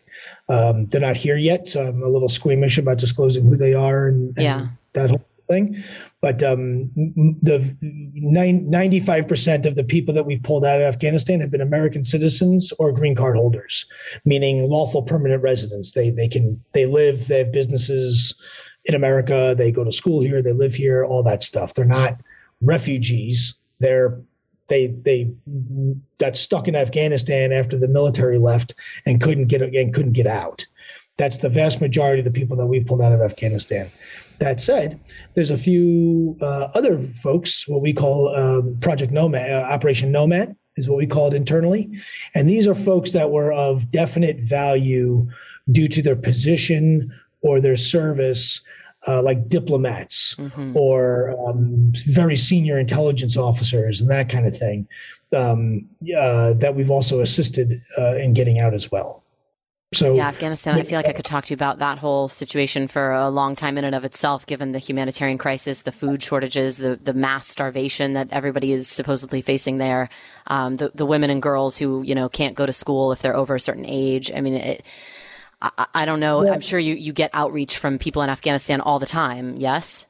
Um, 0.48 0.86
they're 0.86 1.00
not 1.00 1.16
here 1.16 1.36
yet, 1.36 1.68
so 1.68 1.86
I'm 1.86 2.02
a 2.02 2.08
little 2.08 2.28
squeamish 2.28 2.78
about 2.78 2.98
disclosing 2.98 3.46
who 3.46 3.56
they 3.56 3.74
are 3.74 4.06
and, 4.06 4.28
and 4.36 4.44
yeah. 4.44 4.68
that 4.92 5.10
whole 5.10 5.26
thing. 5.48 5.82
But 6.20 6.42
um, 6.42 6.90
the 7.42 7.76
95% 7.82 9.66
of 9.66 9.74
the 9.74 9.84
people 9.84 10.14
that 10.14 10.24
we've 10.24 10.42
pulled 10.42 10.64
out 10.64 10.80
of 10.80 10.86
Afghanistan 10.86 11.40
have 11.40 11.50
been 11.50 11.60
American 11.60 12.04
citizens 12.04 12.72
or 12.78 12.92
green 12.92 13.14
card 13.14 13.36
holders, 13.36 13.86
meaning 14.24 14.68
lawful 14.68 15.02
permanent 15.02 15.42
residents. 15.42 15.92
They 15.92 16.10
they 16.10 16.28
can 16.28 16.60
they 16.72 16.86
live, 16.86 17.28
they 17.28 17.38
have 17.38 17.52
businesses 17.52 18.34
in 18.86 18.94
America, 18.94 19.54
they 19.56 19.70
go 19.70 19.84
to 19.84 19.92
school 19.92 20.20
here, 20.20 20.42
they 20.42 20.52
live 20.52 20.74
here, 20.74 21.04
all 21.04 21.22
that 21.24 21.42
stuff. 21.42 21.74
They're 21.74 21.84
not 21.84 22.20
refugees. 22.60 23.54
They're 23.78 24.18
they 24.68 24.88
they 24.88 25.32
got 26.18 26.36
stuck 26.36 26.68
in 26.68 26.76
Afghanistan 26.76 27.52
after 27.52 27.76
the 27.76 27.88
military 27.88 28.38
left 28.38 28.74
and 29.04 29.20
couldn't 29.20 29.46
get 29.46 29.62
and 29.62 29.94
couldn't 29.94 30.12
get 30.12 30.26
out. 30.26 30.66
That's 31.16 31.38
the 31.38 31.48
vast 31.48 31.80
majority 31.80 32.20
of 32.20 32.24
the 32.24 32.38
people 32.38 32.56
that 32.58 32.66
we've 32.66 32.86
pulled 32.86 33.00
out 33.00 33.12
of 33.12 33.22
Afghanistan. 33.22 33.88
That 34.38 34.60
said, 34.60 35.00
there's 35.34 35.50
a 35.50 35.56
few 35.56 36.36
uh, 36.42 36.68
other 36.74 37.02
folks, 37.22 37.66
what 37.66 37.80
we 37.80 37.94
call 37.94 38.34
um, 38.34 38.76
Project 38.80 39.12
Nomad, 39.12 39.50
uh, 39.50 39.66
Operation 39.70 40.12
Nomad 40.12 40.54
is 40.76 40.90
what 40.90 40.98
we 40.98 41.06
call 41.06 41.28
it 41.28 41.34
internally. 41.34 41.90
And 42.34 42.48
these 42.48 42.68
are 42.68 42.74
folks 42.74 43.12
that 43.12 43.30
were 43.30 43.52
of 43.52 43.90
definite 43.90 44.40
value 44.40 45.26
due 45.72 45.88
to 45.88 46.02
their 46.02 46.16
position 46.16 47.12
or 47.40 47.60
their 47.60 47.76
service 47.76 48.60
uh, 49.06 49.22
like 49.22 49.48
diplomats 49.48 50.34
mm-hmm. 50.34 50.76
or 50.76 51.30
um, 51.48 51.92
very 52.06 52.36
senior 52.36 52.78
intelligence 52.78 53.36
officers 53.36 54.00
and 54.00 54.10
that 54.10 54.28
kind 54.28 54.46
of 54.46 54.56
thing 54.56 54.86
um, 55.34 55.86
uh, 56.16 56.54
that 56.54 56.74
we've 56.74 56.90
also 56.90 57.20
assisted 57.20 57.80
uh, 57.98 58.16
in 58.16 58.32
getting 58.32 58.58
out 58.58 58.74
as 58.74 58.90
well. 58.90 59.22
So 59.94 60.14
yeah, 60.14 60.26
Afghanistan. 60.26 60.74
I 60.74 60.82
feel 60.82 60.98
like 60.98 61.06
I 61.06 61.12
could 61.12 61.24
talk 61.24 61.44
to 61.44 61.52
you 61.52 61.54
about 61.54 61.78
that 61.78 61.98
whole 61.98 62.26
situation 62.26 62.88
for 62.88 63.12
a 63.12 63.30
long 63.30 63.54
time 63.54 63.78
in 63.78 63.84
and 63.84 63.94
of 63.94 64.04
itself, 64.04 64.44
given 64.44 64.72
the 64.72 64.80
humanitarian 64.80 65.38
crisis, 65.38 65.82
the 65.82 65.92
food 65.92 66.22
shortages, 66.22 66.78
the 66.78 66.96
the 66.96 67.14
mass 67.14 67.46
starvation 67.46 68.14
that 68.14 68.28
everybody 68.32 68.72
is 68.72 68.88
supposedly 68.88 69.40
facing 69.40 69.78
there, 69.78 70.08
um, 70.48 70.76
the 70.76 70.90
the 70.92 71.06
women 71.06 71.30
and 71.30 71.40
girls 71.40 71.78
who 71.78 72.02
you 72.02 72.16
know 72.16 72.28
can't 72.28 72.56
go 72.56 72.66
to 72.66 72.72
school 72.72 73.12
if 73.12 73.22
they're 73.22 73.36
over 73.36 73.54
a 73.54 73.60
certain 73.60 73.86
age. 73.86 74.32
I 74.34 74.40
mean, 74.40 74.54
it, 74.54 74.84
I, 75.60 75.86
I 75.94 76.04
don't 76.04 76.20
know. 76.20 76.44
Yeah. 76.44 76.52
I'm 76.52 76.60
sure 76.60 76.78
you, 76.78 76.94
you 76.94 77.12
get 77.12 77.30
outreach 77.32 77.78
from 77.78 77.98
people 77.98 78.22
in 78.22 78.30
Afghanistan 78.30 78.80
all 78.80 78.98
the 78.98 79.06
time. 79.06 79.56
Yes. 79.56 80.06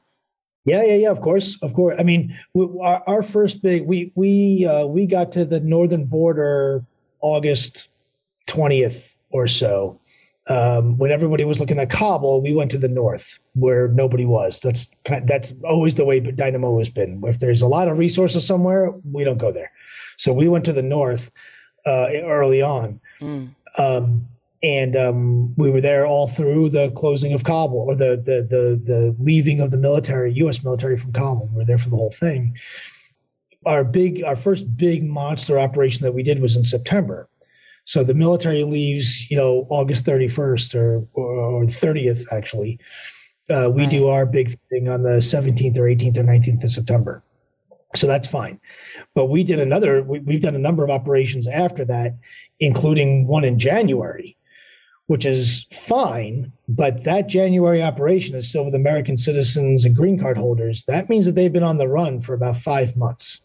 Yeah, 0.65 0.83
yeah, 0.83 0.97
yeah. 0.97 1.11
Of 1.11 1.21
course, 1.21 1.57
of 1.63 1.75
course. 1.75 1.95
I 1.99 2.03
mean, 2.03 2.37
we, 2.53 2.67
our, 2.81 3.03
our, 3.07 3.23
first 3.23 3.63
big 3.63 3.87
we 3.87 4.11
we 4.17 4.67
uh, 4.67 4.85
we 4.85 5.07
got 5.07 5.31
to 5.33 5.45
the 5.45 5.61
northern 5.61 6.07
border 6.07 6.85
August 7.21 7.91
twentieth 8.49 9.17
or 9.31 9.47
so, 9.47 10.01
um, 10.49 10.97
when 10.99 11.11
everybody 11.11 11.45
was 11.45 11.59
looking 11.61 11.79
at 11.81 11.91
Kabul, 11.91 12.41
we 12.41 12.55
went 12.55 12.71
to 12.71 12.79
the 12.79 12.89
north 12.89 13.39
where 13.55 13.89
nobody 13.89 14.25
was. 14.25 14.61
That's 14.61 14.89
that's 15.25 15.55
always 15.65 15.97
the 15.97 16.05
way 16.05 16.21
Dynamo 16.21 16.79
has 16.79 16.89
been. 16.89 17.23
If 17.25 17.41
there's 17.41 17.63
a 17.63 17.67
lot 17.67 17.89
of 17.89 17.99
resources 17.99 18.47
somewhere, 18.47 18.93
we 19.13 19.25
don't 19.25 19.39
go 19.39 19.51
there. 19.51 19.73
So 20.17 20.33
we 20.33 20.49
went 20.49 20.65
to 20.67 20.73
the 20.73 20.83
north 20.83 21.31
uh, 21.85 22.09
early 22.25 22.63
on, 22.63 23.01
mm. 23.21 23.51
um, 23.79 24.29
and 24.63 24.97
um, 24.97 25.55
we 25.57 25.71
were 25.71 25.81
there 25.81 26.07
all 26.07 26.29
through 26.29 26.71
the 26.71 26.91
closing 26.93 27.33
of 27.33 27.45
Kabul 27.45 27.79
or 27.79 27.95
the, 27.95 28.17
the 28.17 28.43
the 28.43 28.81
the 28.83 29.17
leaving 29.19 29.61
of 29.61 29.71
the 29.71 29.77
military, 29.77 30.33
U.S. 30.35 30.65
military 30.65 30.97
from 30.97 31.13
Kabul. 31.13 31.49
We 31.53 31.59
were 31.59 31.65
there 31.65 31.79
for 31.79 31.91
the 31.91 31.97
whole 31.97 32.13
thing. 32.13 32.57
Our 33.65 33.85
big, 33.85 34.23
our 34.23 34.37
first 34.37 34.77
big 34.77 35.05
monster 35.05 35.59
operation 35.59 36.05
that 36.05 36.13
we 36.13 36.23
did 36.23 36.41
was 36.41 36.57
in 36.57 36.65
September 36.65 37.29
so 37.87 38.03
the 38.03 38.15
military 38.15 38.65
leaves, 38.65 39.31
you 39.31 39.37
know, 39.37 39.67
August 39.71 40.05
31st 40.05 40.75
or, 40.75 41.07
or, 41.15 41.63
30th, 41.65 42.25
actually. 42.33 42.81
Uh, 43.49 43.71
we 43.73 43.83
right. 43.83 43.91
do 43.91 44.09
our 44.09 44.27
big 44.27 44.59
thing 44.71 44.89
on 44.89 45.05
the 45.05 45.19
17th 45.19 45.79
or 45.79 45.83
18th 45.83 46.19
or 46.19 46.25
19th 46.25 46.65
of 46.65 46.71
September. 46.71 47.23
So 47.95 48.09
that's 48.09 48.27
fine. 48.27 48.61
But 49.15 49.27
we 49.27 49.45
did 49.45 49.61
another, 49.61 50.03
we, 50.03 50.19
we've 50.19 50.41
done 50.41 50.57
a 50.57 50.59
number 50.59 50.83
of 50.83 50.91
operations 50.91 51.47
after 51.47 51.85
that, 51.85 52.17
including 52.59 53.29
one 53.29 53.45
in 53.45 53.57
January, 53.57 54.37
which 55.07 55.25
is 55.25 55.67
fine. 55.73 56.53
But 56.69 57.05
that 57.05 57.29
January 57.29 57.83
operation 57.83 58.35
is 58.35 58.49
still 58.49 58.65
with 58.65 58.75
American 58.75 59.19
citizens 59.19 59.85
and 59.85 59.95
green 59.95 60.19
card 60.19 60.37
holders. 60.37 60.85
That 60.85 61.09
means 61.09 61.27
that 61.27 61.35
they've 61.35 61.53
been 61.53 61.63
on 61.63 61.79
the 61.79 61.89
run 61.89 62.21
for 62.21 62.35
about 62.35 62.57
five 62.57 62.97
months. 62.97 63.41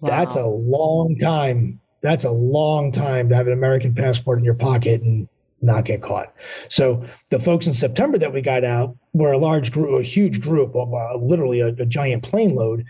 Wow. 0.00 0.10
That's 0.10 0.36
a 0.36 0.46
long 0.46 1.16
time 1.18 1.80
that's 2.00 2.24
a 2.24 2.30
long 2.30 2.92
time 2.92 3.28
to 3.28 3.34
have 3.34 3.46
an 3.46 3.52
American 3.52 3.94
passport 3.94 4.38
in 4.38 4.44
your 4.44 4.54
pocket 4.54 5.02
and 5.02 5.28
not 5.60 5.84
get 5.84 6.02
caught. 6.02 6.32
So 6.68 7.04
the 7.30 7.40
folks 7.40 7.66
in 7.66 7.72
September 7.72 8.18
that 8.18 8.32
we 8.32 8.40
got 8.40 8.64
out 8.64 8.96
were 9.12 9.32
a 9.32 9.38
large 9.38 9.72
group, 9.72 10.00
a 10.00 10.04
huge 10.04 10.40
group, 10.40 10.76
of, 10.76 10.92
literally 11.22 11.60
a, 11.60 11.68
a, 11.68 11.86
giant 11.86 12.22
plane 12.22 12.54
load. 12.54 12.84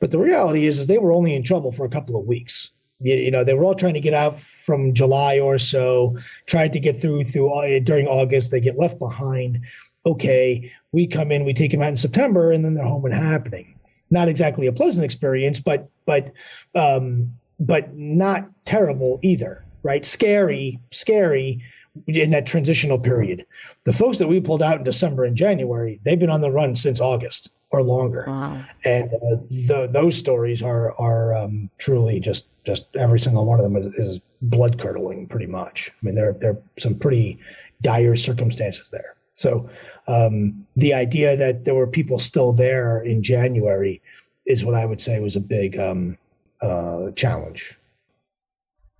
But 0.00 0.10
the 0.10 0.18
reality 0.18 0.66
is, 0.66 0.78
is 0.78 0.86
they 0.86 0.98
were 0.98 1.12
only 1.12 1.34
in 1.34 1.42
trouble 1.42 1.72
for 1.72 1.84
a 1.84 1.90
couple 1.90 2.18
of 2.18 2.26
weeks. 2.26 2.70
You, 3.04 3.30
know, 3.30 3.44
they 3.44 3.52
were 3.52 3.64
all 3.64 3.74
trying 3.74 3.94
to 3.94 4.00
get 4.00 4.14
out 4.14 4.40
from 4.40 4.94
July 4.94 5.38
or 5.38 5.58
so, 5.58 6.16
tried 6.46 6.72
to 6.72 6.80
get 6.80 7.00
through 7.00 7.24
through 7.24 7.52
uh, 7.52 7.78
during 7.80 8.06
August. 8.06 8.50
They 8.50 8.60
get 8.60 8.78
left 8.78 8.98
behind. 8.98 9.60
Okay, 10.06 10.72
we 10.92 11.06
come 11.06 11.30
in, 11.30 11.44
we 11.44 11.52
take 11.52 11.70
them 11.70 11.82
out 11.82 11.90
in 11.90 11.98
September, 11.98 12.50
and 12.50 12.64
then 12.64 12.72
they're 12.72 12.86
home 12.86 13.04
and 13.04 13.14
happening. 13.14 13.78
Not 14.10 14.28
exactly 14.28 14.66
a 14.66 14.72
pleasant 14.72 15.04
experience, 15.04 15.60
but 15.60 15.90
but 16.06 16.32
um, 16.74 17.34
but 17.60 17.94
not 17.94 18.48
terrible 18.64 19.20
either, 19.22 19.66
right? 19.82 20.06
Scary, 20.06 20.80
scary 20.90 21.62
in 22.06 22.30
that 22.30 22.46
transitional 22.46 22.98
period. 22.98 23.44
The 23.84 23.92
folks 23.92 24.16
that 24.16 24.28
we 24.28 24.40
pulled 24.40 24.62
out 24.62 24.78
in 24.78 24.84
December 24.84 25.24
and 25.24 25.36
January, 25.36 26.00
they've 26.04 26.18
been 26.18 26.30
on 26.30 26.40
the 26.40 26.50
run 26.50 26.74
since 26.74 27.02
August 27.02 27.50
or 27.74 27.82
longer, 27.82 28.24
wow. 28.26 28.64
and 28.84 29.12
uh, 29.14 29.36
the, 29.50 29.88
those 29.90 30.16
stories 30.16 30.62
are 30.62 30.92
are 31.00 31.34
um, 31.34 31.70
truly 31.78 32.20
just 32.20 32.46
just 32.64 32.86
every 32.96 33.20
single 33.20 33.44
one 33.44 33.58
of 33.58 33.64
them 33.64 33.76
is, 33.76 33.92
is 33.94 34.20
blood 34.42 34.78
curdling, 34.80 35.26
pretty 35.26 35.46
much. 35.46 35.90
I 35.90 36.06
mean, 36.06 36.14
there 36.14 36.32
there 36.32 36.52
are 36.52 36.62
some 36.78 36.94
pretty 36.94 37.38
dire 37.82 38.16
circumstances 38.16 38.90
there. 38.90 39.14
So 39.34 39.68
um, 40.06 40.66
the 40.76 40.94
idea 40.94 41.36
that 41.36 41.64
there 41.64 41.74
were 41.74 41.86
people 41.86 42.18
still 42.18 42.52
there 42.52 43.00
in 43.00 43.22
January 43.22 44.00
is 44.46 44.64
what 44.64 44.74
I 44.74 44.84
would 44.86 45.00
say 45.00 45.20
was 45.20 45.36
a 45.36 45.40
big 45.40 45.78
um, 45.78 46.16
uh, 46.60 47.10
challenge. 47.16 47.76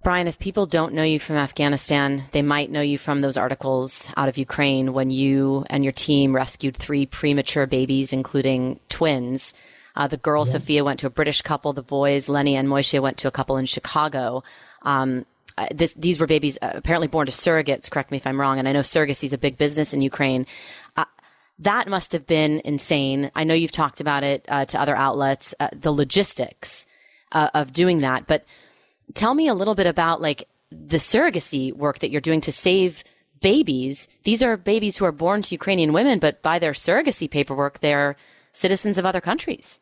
Bryan, 0.04 0.28
if 0.28 0.38
people 0.38 0.66
don't 0.66 0.92
know 0.92 1.02
you 1.02 1.18
from 1.18 1.36
Afghanistan, 1.36 2.24
they 2.32 2.42
might 2.42 2.70
know 2.70 2.82
you 2.82 2.98
from 2.98 3.22
those 3.22 3.38
articles 3.38 4.12
out 4.18 4.28
of 4.28 4.36
Ukraine 4.36 4.92
when 4.92 5.10
you 5.10 5.64
and 5.70 5.82
your 5.82 5.94
team 5.94 6.34
rescued 6.34 6.76
three 6.76 7.06
premature 7.06 7.66
babies, 7.66 8.12
including 8.12 8.80
twins. 8.90 9.54
Uh, 9.96 10.06
the 10.06 10.18
girl, 10.18 10.44
yeah. 10.44 10.52
Sophia, 10.52 10.84
went 10.84 10.98
to 10.98 11.06
a 11.06 11.10
British 11.10 11.40
couple. 11.40 11.72
The 11.72 11.82
boys, 11.82 12.28
Lenny 12.28 12.54
and 12.54 12.68
Moishe, 12.68 13.00
went 13.00 13.16
to 13.16 13.28
a 13.28 13.30
couple 13.30 13.56
in 13.56 13.64
Chicago. 13.64 14.44
Um, 14.82 15.24
uh, 15.56 15.68
this, 15.74 15.94
these 15.94 16.20
were 16.20 16.26
babies 16.26 16.58
uh, 16.60 16.72
apparently 16.74 17.08
born 17.08 17.24
to 17.24 17.32
surrogates. 17.32 17.90
Correct 17.90 18.10
me 18.10 18.18
if 18.18 18.26
I'm 18.26 18.38
wrong. 18.38 18.58
And 18.58 18.68
I 18.68 18.72
know 18.72 18.80
surrogacy 18.80 19.24
is 19.24 19.32
a 19.32 19.38
big 19.38 19.56
business 19.56 19.94
in 19.94 20.02
Ukraine. 20.02 20.44
Uh, 20.98 21.06
that 21.58 21.88
must 21.88 22.12
have 22.12 22.26
been 22.26 22.60
insane. 22.62 23.30
I 23.34 23.44
know 23.44 23.54
you've 23.54 23.72
talked 23.72 24.02
about 24.02 24.22
it 24.22 24.44
uh, 24.50 24.66
to 24.66 24.78
other 24.78 24.96
outlets. 24.96 25.54
Uh, 25.58 25.68
the 25.72 25.92
logistics 25.92 26.86
uh, 27.32 27.48
of 27.54 27.72
doing 27.72 28.00
that. 28.00 28.26
But 28.26 28.44
tell 29.12 29.34
me 29.34 29.48
a 29.48 29.54
little 29.54 29.74
bit 29.74 29.86
about 29.86 30.20
like 30.20 30.48
the 30.70 30.96
surrogacy 30.96 31.72
work 31.72 31.98
that 32.00 32.10
you're 32.10 32.20
doing 32.20 32.40
to 32.40 32.52
save 32.52 33.04
babies. 33.40 34.08
These 34.22 34.42
are 34.42 34.56
babies 34.56 34.96
who 34.96 35.04
are 35.04 35.12
born 35.12 35.42
to 35.42 35.54
Ukrainian 35.54 35.92
women, 35.92 36.18
but 36.18 36.42
by 36.42 36.58
their 36.58 36.72
surrogacy 36.72 37.30
paperwork, 37.30 37.80
they're 37.80 38.16
citizens 38.52 38.96
of 38.98 39.04
other 39.04 39.20
countries. 39.20 39.80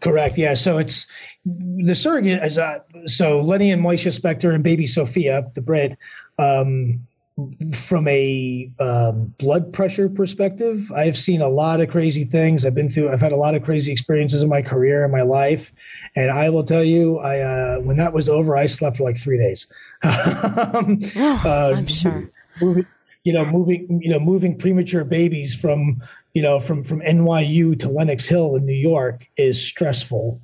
Correct. 0.00 0.38
Yeah. 0.38 0.54
So 0.54 0.78
it's 0.78 1.06
the 1.44 1.94
surrogate 1.94 2.40
as 2.40 2.56
a, 2.56 2.84
so 3.06 3.40
Lenny 3.40 3.70
and 3.72 3.82
Moishe 3.82 4.18
Spector 4.18 4.54
and 4.54 4.62
baby 4.62 4.86
Sophia, 4.86 5.50
the 5.54 5.60
Brit, 5.60 5.98
um, 6.38 7.06
from 7.74 8.08
a 8.08 8.70
um, 8.78 9.34
blood 9.38 9.70
pressure 9.72 10.08
perspective, 10.08 10.90
I've 10.92 11.18
seen 11.18 11.42
a 11.42 11.48
lot 11.48 11.80
of 11.80 11.90
crazy 11.90 12.24
things. 12.24 12.64
I've 12.64 12.74
been 12.74 12.88
through, 12.88 13.12
I've 13.12 13.20
had 13.20 13.32
a 13.32 13.36
lot 13.36 13.54
of 13.54 13.62
crazy 13.62 13.92
experiences 13.92 14.42
in 14.42 14.48
my 14.48 14.62
career 14.62 15.04
and 15.04 15.12
my 15.12 15.20
life. 15.20 15.72
And 16.14 16.30
I 16.30 16.48
will 16.48 16.64
tell 16.64 16.82
you, 16.82 17.18
I, 17.18 17.40
uh, 17.40 17.80
when 17.80 17.98
that 17.98 18.14
was 18.14 18.30
over, 18.30 18.56
I 18.56 18.64
slept 18.64 18.96
for 18.96 19.04
like 19.04 19.18
three 19.18 19.36
days. 19.36 19.66
um, 20.02 20.98
oh, 21.16 21.42
uh, 21.44 21.74
I'm 21.76 21.86
sure. 21.86 22.30
Moving, 22.62 22.86
you 23.24 23.34
know, 23.34 23.44
moving, 23.44 24.00
you 24.02 24.10
know, 24.10 24.20
moving 24.20 24.56
premature 24.56 25.04
babies 25.04 25.54
from, 25.54 26.02
you 26.32 26.40
know, 26.40 26.58
from, 26.58 26.84
from 26.84 27.00
NYU 27.00 27.78
to 27.80 27.90
Lenox 27.90 28.24
Hill 28.24 28.56
in 28.56 28.64
New 28.64 28.72
York 28.72 29.28
is 29.36 29.62
stressful 29.62 30.40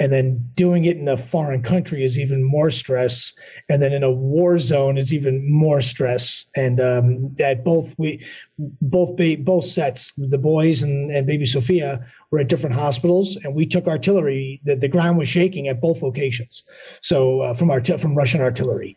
and 0.00 0.12
then 0.12 0.50
doing 0.54 0.84
it 0.84 0.96
in 0.96 1.08
a 1.08 1.16
foreign 1.16 1.62
country 1.62 2.04
is 2.04 2.18
even 2.18 2.42
more 2.42 2.70
stress. 2.70 3.32
And 3.68 3.82
then 3.82 3.92
in 3.92 4.02
a 4.02 4.10
war 4.10 4.58
zone 4.58 4.96
is 4.96 5.12
even 5.12 5.50
more 5.50 5.82
stress. 5.82 6.46
And 6.56 6.80
um, 6.80 7.34
that 7.36 7.64
both 7.64 7.94
we 7.98 8.24
both 8.58 9.16
be, 9.16 9.36
both 9.36 9.64
sets 9.64 10.12
the 10.16 10.38
boys 10.38 10.82
and, 10.82 11.10
and 11.10 11.26
baby 11.26 11.46
sophia 11.46 12.04
were 12.30 12.38
at 12.38 12.48
different 12.48 12.74
hospitals 12.74 13.36
and 13.44 13.54
we 13.54 13.66
took 13.66 13.86
artillery 13.86 14.60
the, 14.64 14.76
the 14.76 14.88
ground 14.88 15.18
was 15.18 15.28
shaking 15.28 15.68
at 15.68 15.80
both 15.80 16.02
locations. 16.02 16.62
So 17.00 17.40
uh, 17.40 17.54
from 17.54 17.70
our 17.70 17.82
from 17.84 18.14
russian 18.14 18.40
artillery. 18.40 18.96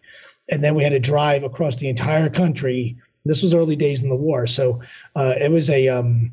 And 0.49 0.63
then 0.63 0.75
we 0.75 0.84
had 0.84 0.91
to 0.91 0.99
drive 0.99 1.43
across 1.43 1.77
the 1.77 1.89
entire 1.89 2.29
country. 2.29 2.95
This 3.25 3.41
was 3.41 3.55
early 3.55 3.75
days 3.75 4.03
in 4.03 4.10
the 4.10 4.15
war. 4.15 4.45
So 4.45 4.79
uh, 5.15 5.34
it 5.39 5.49
was 5.49 5.69
a 5.71 5.88
um, 5.88 6.31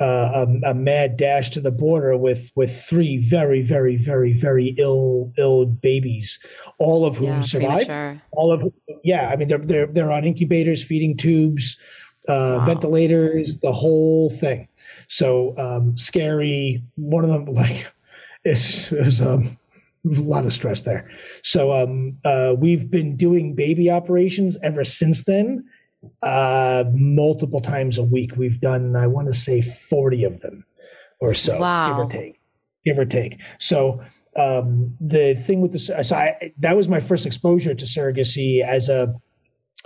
uh, 0.00 0.46
a, 0.64 0.70
a, 0.70 0.74
mad 0.74 1.16
dash 1.16 1.50
to 1.50 1.60
the 1.60 1.72
border 1.72 2.16
with 2.16 2.52
with 2.54 2.82
three 2.84 3.16
very 3.16 3.62
very 3.62 3.96
very 3.96 4.32
very 4.32 4.74
ill 4.78 5.32
ill 5.36 5.66
babies, 5.66 6.38
all 6.78 7.04
of 7.04 7.16
whom 7.16 7.26
yeah, 7.26 7.40
survived. 7.40 8.20
All 8.30 8.52
of 8.52 8.62
yeah, 9.02 9.28
I 9.30 9.36
mean 9.36 9.48
they're 9.48 9.58
they're 9.58 9.86
they're 9.86 10.12
on 10.12 10.24
incubators, 10.24 10.84
feeding 10.84 11.16
tubes, 11.16 11.76
uh, 12.28 12.58
wow. 12.60 12.64
ventilators, 12.64 13.58
the 13.58 13.72
whole 13.72 14.30
thing. 14.30 14.68
So 15.08 15.56
um, 15.58 15.96
scary. 15.96 16.82
One 16.96 17.24
of 17.24 17.30
them 17.30 17.46
like 17.54 17.92
it's, 18.44 18.92
it 18.92 19.04
was 19.04 19.20
um, 19.20 19.58
a 20.06 20.20
lot 20.20 20.46
of 20.46 20.52
stress 20.52 20.82
there. 20.82 21.10
So 21.42 21.72
um, 21.72 22.16
uh, 22.24 22.54
we've 22.56 22.90
been 22.90 23.16
doing 23.16 23.54
baby 23.54 23.90
operations 23.90 24.56
ever 24.62 24.84
since 24.84 25.24
then 25.24 25.64
uh, 26.22 26.84
multiple 26.92 27.60
times 27.60 27.98
a 27.98 28.02
week. 28.02 28.36
We've 28.36 28.60
done, 28.60 28.96
I 28.96 29.06
want 29.06 29.28
to 29.28 29.34
say, 29.34 29.62
40 29.62 30.24
of 30.24 30.40
them 30.40 30.64
or 31.20 31.34
so, 31.34 31.58
wow. 31.58 31.88
give 31.88 31.98
or 31.98 32.10
take, 32.10 32.40
give 32.84 32.98
or 32.98 33.04
take. 33.04 33.40
So 33.58 34.00
um, 34.36 34.96
the 35.00 35.34
thing 35.34 35.60
with 35.60 35.72
this, 35.72 35.86
so 35.86 36.16
I, 36.16 36.52
that 36.58 36.76
was 36.76 36.88
my 36.88 37.00
first 37.00 37.26
exposure 37.26 37.74
to 37.74 37.84
surrogacy 37.84 38.62
as 38.62 38.88
a 38.88 39.14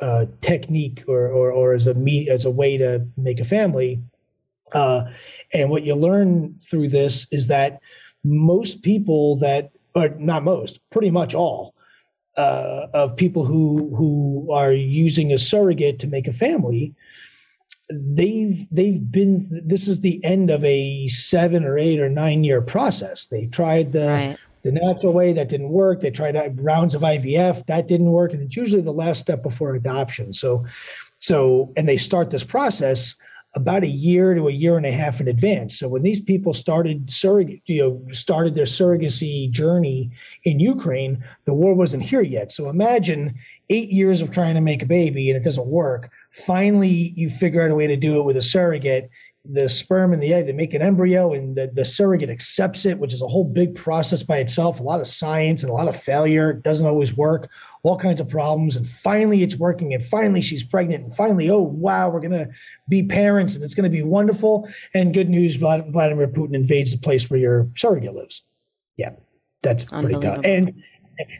uh, 0.01 0.27
technique 0.40 1.05
or, 1.07 1.29
or, 1.29 1.51
or 1.53 1.72
as 1.72 1.87
a 1.87 1.94
me 1.94 2.29
as 2.29 2.44
a 2.44 2.51
way 2.51 2.77
to 2.77 3.07
make 3.16 3.40
a 3.40 3.44
family. 3.44 4.03
Uh, 4.72 5.05
and 5.53 5.70
what 5.70 5.85
you 5.85 5.94
learn 5.94 6.59
through 6.68 6.88
this 6.88 7.27
is 7.31 7.48
that 7.48 7.81
most 8.25 8.83
people 8.83 9.37
that, 9.37 9.70
or 9.94 10.11
not 10.18 10.44
most, 10.44 10.81
pretty 10.90 11.11
much 11.11 11.35
all, 11.35 11.72
uh, 12.37 12.87
of 12.95 13.16
people 13.16 13.45
who 13.45 13.95
who 13.95 14.51
are 14.53 14.73
using 14.73 15.33
a 15.33 15.38
surrogate 15.38 15.99
to 15.99 16.07
make 16.07 16.27
a 16.27 16.33
family 16.33 16.95
they've 17.92 18.66
they've 18.71 19.11
been 19.11 19.47
this 19.51 19.88
is 19.88 20.01
the 20.01 20.23
end 20.25 20.51
of 20.51 20.64
a 20.64 21.09
seven 21.09 21.64
or 21.64 21.79
eight 21.79 22.01
or 22.01 22.09
nine 22.09 22.45
year 22.45 22.61
process. 22.61 23.27
They 23.27 23.47
tried 23.47 23.92
the 23.92 24.07
right. 24.07 24.38
the 24.62 24.73
natural 24.73 25.12
way 25.12 25.33
that 25.33 25.49
didn't 25.49 25.71
work. 25.71 26.01
They 26.01 26.11
tried 26.11 26.37
rounds 26.61 26.95
of 26.95 27.03
ivf 27.03 27.66
that 27.66 27.88
didn't 27.88 28.11
work 28.11 28.33
and 28.33 28.42
it's 28.42 28.57
usually 28.57 28.83
the 28.83 28.92
last 28.92 29.21
step 29.21 29.42
before 29.42 29.75
adoption. 29.75 30.33
So 30.33 30.64
so 31.16 31.73
and 31.77 31.88
they 31.88 31.97
start 31.97 32.31
this 32.31 32.45
process 32.45 33.14
about 33.55 33.85
a 33.85 33.88
year 33.88 34.35
to 34.35 34.49
a 34.49 34.53
year 34.53 34.77
and 34.77 34.87
a 34.87 34.93
half 34.93 35.21
in 35.21 35.29
advance. 35.29 35.79
So 35.79 35.87
when 35.87 36.03
these 36.03 36.21
people 36.21 36.55
started 36.55 37.12
surrogate, 37.12 37.62
you 37.67 37.83
know, 37.83 38.12
started 38.12 38.55
their 38.55 38.65
surrogacy 38.65 39.51
journey 39.51 40.11
in 40.45 40.59
Ukraine, 40.59 41.23
the 41.45 41.53
war 41.53 41.75
wasn't 41.75 42.03
here 42.03 42.23
yet. 42.23 42.51
So 42.51 42.71
imagine 42.71 43.35
eight 43.69 43.91
years 43.91 44.23
of 44.23 44.31
trying 44.31 44.55
to 44.55 44.61
make 44.61 44.83
a 44.83 44.87
baby 44.87 45.31
and 45.31 45.37
it 45.37 45.45
doesn't 45.45 45.67
work. 45.67 46.11
Finally, 46.31 47.12
you 47.15 47.29
figure 47.29 47.62
out 47.62 47.71
a 47.71 47.75
way 47.75 47.87
to 47.87 47.97
do 47.97 48.19
it 48.19 48.25
with 48.25 48.38
a 48.38 48.43
surrogate. 48.43 49.11
The 49.45 49.69
sperm 49.69 50.12
and 50.12 50.23
the 50.23 50.33
egg, 50.33 50.47
they 50.47 50.53
make 50.53 50.73
an 50.73 50.83
embryo, 50.83 51.33
and 51.33 51.57
the, 51.57 51.67
the 51.67 51.85
surrogate 51.85 52.31
accepts 52.31 52.87
it, 52.87 53.01
which 53.01 53.12
is 53.12 53.23
a 53.23 53.27
whole 53.27 53.43
big 53.43 53.75
process 53.75 54.23
by 54.23 54.38
itself. 54.38 54.79
A 54.79 54.85
lot 54.85 55.01
of 55.01 55.09
science 55.09 55.65
and 55.65 55.71
a 55.71 55.75
lot 55.75 55.88
of 55.88 56.01
failure. 56.01 56.51
It 56.51 56.62
doesn't 56.62 56.87
always 56.87 57.17
work 57.17 57.51
all 57.83 57.99
kinds 57.99 58.21
of 58.21 58.29
problems. 58.29 58.77
And 58.77 58.87
finally, 58.87 59.42
it's 59.42 59.57
working. 59.57 59.92
And 59.92 60.05
finally, 60.05 60.40
she's 60.40 60.64
pregnant. 60.64 61.05
And 61.05 61.14
finally, 61.14 61.51
oh, 61.51 61.61
wow, 61.61 62.11
we're 62.11 62.21
going 62.21 62.33
to 62.33 62.49
be 62.88 63.03
parents 63.03 63.55
and 63.55 63.64
it's 63.64 63.75
going 63.75 63.85
to 63.85 63.90
be 63.90 64.03
wonderful. 64.03 64.68
And 64.95 65.12
good 65.12 65.29
news 65.29 65.57
Vladimir 65.57 66.29
Putin 66.29 66.55
invades 66.55 66.92
the 66.92 66.99
place 66.99 67.29
where 67.29 67.40
your 67.40 67.68
surrogate 67.77 68.14
lives. 68.14 68.42
Yeah, 68.97 69.11
that's 69.62 69.85
pretty 69.85 70.18
tough. 70.21 70.45
And 70.45 70.83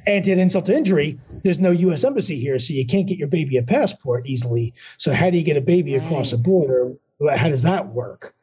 and 0.07 0.25
to 0.25 0.33
insult 0.33 0.67
to 0.67 0.77
injury, 0.77 1.19
there's 1.43 1.59
no 1.59 1.71
U.S. 1.71 2.05
embassy 2.05 2.39
here, 2.39 2.59
so 2.59 2.75
you 2.75 2.87
can't 2.87 3.07
get 3.07 3.19
your 3.19 3.29
baby 3.29 3.57
a 3.57 3.63
passport 3.63 4.27
easily. 4.27 4.75
So 4.99 5.13
how 5.13 5.31
do 5.31 5.39
you 5.39 5.43
get 5.43 5.57
a 5.57 5.63
baby 5.63 5.97
right. 5.97 6.05
across 6.05 6.31
the 6.31 6.37
border? 6.37 6.93
How 7.35 7.49
does 7.49 7.63
that 7.63 7.89
work? 7.89 8.35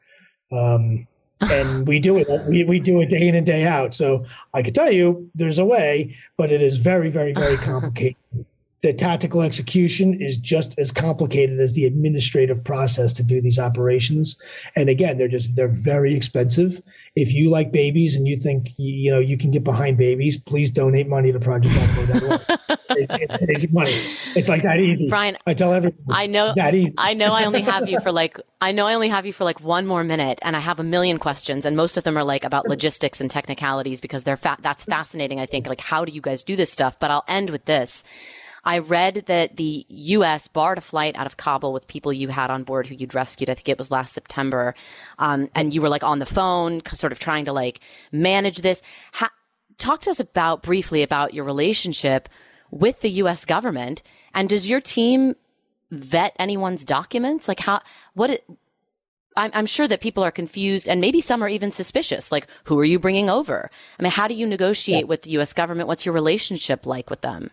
Um, 0.52 1.06
and 1.40 1.86
we 1.86 1.98
do 1.98 2.16
it 2.16 2.28
we, 2.46 2.64
we 2.64 2.80
do 2.80 3.00
it 3.00 3.06
day 3.06 3.28
in 3.28 3.34
and 3.34 3.46
day 3.46 3.64
out. 3.66 3.94
So 3.94 4.24
i 4.54 4.62
can 4.62 4.74
tell 4.74 4.90
you 4.90 5.30
there's 5.34 5.58
a 5.58 5.64
way 5.64 6.16
but 6.36 6.52
it 6.52 6.62
is 6.62 6.76
very 6.78 7.10
very 7.10 7.32
very 7.32 7.56
complicated. 7.70 8.16
The 8.82 8.94
tactical 8.94 9.42
execution 9.42 10.14
is 10.14 10.38
just 10.38 10.78
as 10.78 10.90
complicated 10.90 11.60
as 11.60 11.74
the 11.74 11.84
administrative 11.84 12.64
process 12.64 13.12
to 13.12 13.22
do 13.22 13.42
these 13.42 13.58
operations. 13.58 14.36
And 14.74 14.88
again 14.88 15.18
they're 15.18 15.28
just 15.28 15.54
they're 15.56 15.68
very 15.68 16.14
expensive 16.14 16.82
if 17.16 17.32
you 17.32 17.50
like 17.50 17.72
babies 17.72 18.14
and 18.14 18.26
you 18.26 18.36
think 18.36 18.68
you 18.76 19.10
know 19.10 19.18
you 19.18 19.36
can 19.36 19.50
get 19.50 19.64
behind 19.64 19.96
babies 19.98 20.38
please 20.38 20.70
donate 20.70 21.08
money 21.08 21.32
to 21.32 21.40
project 21.40 21.74
it's 22.90 23.46
basic 23.46 23.72
money. 23.72 23.90
It's 24.36 24.48
like 24.48 24.62
that 24.62 24.78
easy. 24.78 25.08
Bryan 25.08 25.36
i 25.46 25.54
tell 25.54 25.72
everyone 25.72 25.98
i 26.10 26.26
know 26.26 26.52
that 26.54 26.74
easy. 26.74 26.94
i 26.98 27.14
know 27.14 27.32
i 27.32 27.44
only 27.44 27.62
have 27.62 27.88
you 27.88 28.00
for 28.00 28.12
like 28.12 28.38
i 28.60 28.72
know 28.72 28.86
i 28.86 28.94
only 28.94 29.08
have 29.08 29.26
you 29.26 29.32
for 29.32 29.44
like 29.44 29.60
one 29.60 29.86
more 29.86 30.04
minute 30.04 30.38
and 30.42 30.56
i 30.56 30.60
have 30.60 30.78
a 30.78 30.84
million 30.84 31.18
questions 31.18 31.66
and 31.66 31.76
most 31.76 31.96
of 31.96 32.04
them 32.04 32.16
are 32.16 32.24
like 32.24 32.44
about 32.44 32.68
logistics 32.68 33.20
and 33.20 33.30
technicalities 33.30 34.00
because 34.00 34.24
they're 34.24 34.36
fa- 34.36 34.58
that's 34.60 34.84
fascinating 34.84 35.40
i 35.40 35.46
think. 35.46 35.66
Like 35.66 35.80
how 35.80 36.04
do 36.04 36.12
you 36.12 36.20
guys 36.20 36.42
do 36.42 36.56
this 36.56 36.70
stuff? 36.70 36.98
But 36.98 37.10
i'll 37.10 37.24
end 37.28 37.50
with 37.50 37.64
this 37.64 38.04
I 38.64 38.78
read 38.78 39.24
that 39.26 39.56
the 39.56 39.86
U.S. 39.88 40.48
barred 40.48 40.78
a 40.78 40.82
flight 40.82 41.16
out 41.16 41.26
of 41.26 41.36
Kabul 41.36 41.72
with 41.72 41.88
people 41.88 42.12
you 42.12 42.28
had 42.28 42.50
on 42.50 42.62
board 42.62 42.86
who 42.86 42.94
you'd 42.94 43.14
rescued. 43.14 43.50
I 43.50 43.54
think 43.54 43.68
it 43.68 43.78
was 43.78 43.90
last 43.90 44.14
September. 44.14 44.74
Um, 45.18 45.48
and 45.54 45.72
you 45.72 45.80
were 45.82 45.88
like 45.88 46.04
on 46.04 46.18
the 46.18 46.26
phone, 46.26 46.82
sort 46.86 47.12
of 47.12 47.18
trying 47.18 47.44
to 47.46 47.52
like 47.52 47.80
manage 48.12 48.58
this. 48.58 48.82
Ha- 49.14 49.32
talk 49.78 50.00
to 50.02 50.10
us 50.10 50.20
about 50.20 50.62
briefly 50.62 51.02
about 51.02 51.34
your 51.34 51.44
relationship 51.44 52.28
with 52.70 53.00
the 53.00 53.10
U.S. 53.10 53.44
government. 53.44 54.02
And 54.34 54.48
does 54.48 54.68
your 54.68 54.80
team 54.80 55.34
vet 55.90 56.36
anyone's 56.38 56.84
documents? 56.84 57.48
Like 57.48 57.60
how, 57.60 57.80
what 58.14 58.30
it, 58.30 58.44
I'm, 59.36 59.50
I'm, 59.54 59.66
sure 59.66 59.88
that 59.88 60.00
people 60.00 60.22
are 60.22 60.30
confused 60.30 60.88
and 60.88 61.00
maybe 61.00 61.20
some 61.20 61.42
are 61.42 61.48
even 61.48 61.70
suspicious. 61.70 62.30
Like, 62.30 62.46
who 62.64 62.78
are 62.78 62.84
you 62.84 62.98
bringing 62.98 63.30
over? 63.30 63.70
I 63.98 64.02
mean, 64.02 64.12
how 64.12 64.28
do 64.28 64.34
you 64.34 64.46
negotiate 64.46 65.00
yeah. 65.00 65.06
with 65.06 65.22
the 65.22 65.30
U.S. 65.32 65.52
government? 65.52 65.88
What's 65.88 66.04
your 66.04 66.14
relationship 66.14 66.86
like 66.86 67.10
with 67.10 67.22
them? 67.22 67.50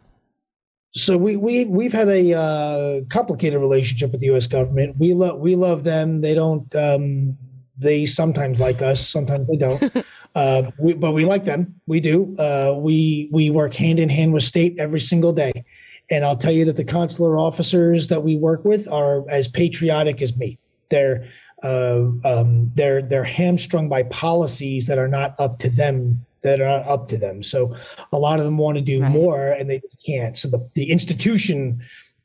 So 0.98 1.18
we 1.18 1.38
we 1.38 1.66
we've 1.66 1.94
had 1.94 2.10
a 2.10 2.34
uh, 2.34 3.02
complicated 3.10 3.60
relationship 3.60 4.12
with 4.12 4.22
the 4.22 4.28
U.S. 4.28 4.48
government. 4.48 4.98
We 4.98 5.14
love 5.14 5.40
we 5.40 5.56
love 5.56 5.84
them. 5.84 6.22
They 6.22 6.34
don't. 6.34 6.74
Um, 6.76 7.38
they 7.78 8.06
sometimes 8.06 8.60
like 8.60 8.82
us. 8.82 9.08
Sometimes 9.08 9.48
they 9.48 9.58
don't. 9.58 10.06
uh, 10.36 10.72
we, 10.80 10.94
but 10.94 11.12
we 11.12 11.26
like 11.26 11.46
them. 11.46 11.80
We 11.86 12.00
do. 12.00 12.36
Uh, 12.38 12.80
we 12.84 13.30
we 13.32 13.50
work 13.50 13.74
hand 13.74 14.00
in 14.00 14.10
hand 14.10 14.34
with 14.34 14.44
state 14.44 14.76
every 14.80 15.00
single 15.00 15.34
day. 15.34 15.66
And 16.10 16.26
I'll 16.26 16.38
tell 16.38 16.54
you 16.54 16.66
that 16.66 16.78
the 16.78 16.86
consular 16.86 17.38
officers 17.38 18.08
that 18.08 18.24
we 18.24 18.38
work 18.38 18.64
with 18.64 18.88
are 18.88 19.30
as 19.30 19.48
patriotic 19.48 20.22
as 20.22 20.36
me. 20.36 20.58
They're 20.90 21.30
uh, 21.64 22.06
um, 22.24 22.72
they're 22.74 23.02
they're 23.02 23.24
hamstrung 23.24 23.90
by 23.90 24.04
policies 24.04 24.88
that 24.88 24.98
are 24.98 25.08
not 25.08 25.36
up 25.40 25.60
to 25.60 25.70
them 25.70 26.26
that 26.48 26.62
are 26.62 26.80
not 26.80 26.88
up 26.88 27.08
to 27.10 27.18
them. 27.18 27.44
So 27.44 27.76
a 28.12 28.18
lot 28.18 28.40
of 28.40 28.46
them 28.46 28.58
want 28.58 28.78
to 28.78 28.82
do 28.82 29.02
right. 29.02 29.12
more 29.12 29.52
and 29.52 29.70
they 29.70 29.82
can't. 30.06 30.38
So 30.38 30.48
the, 30.48 30.68
the 30.74 30.90
institution 30.90 31.82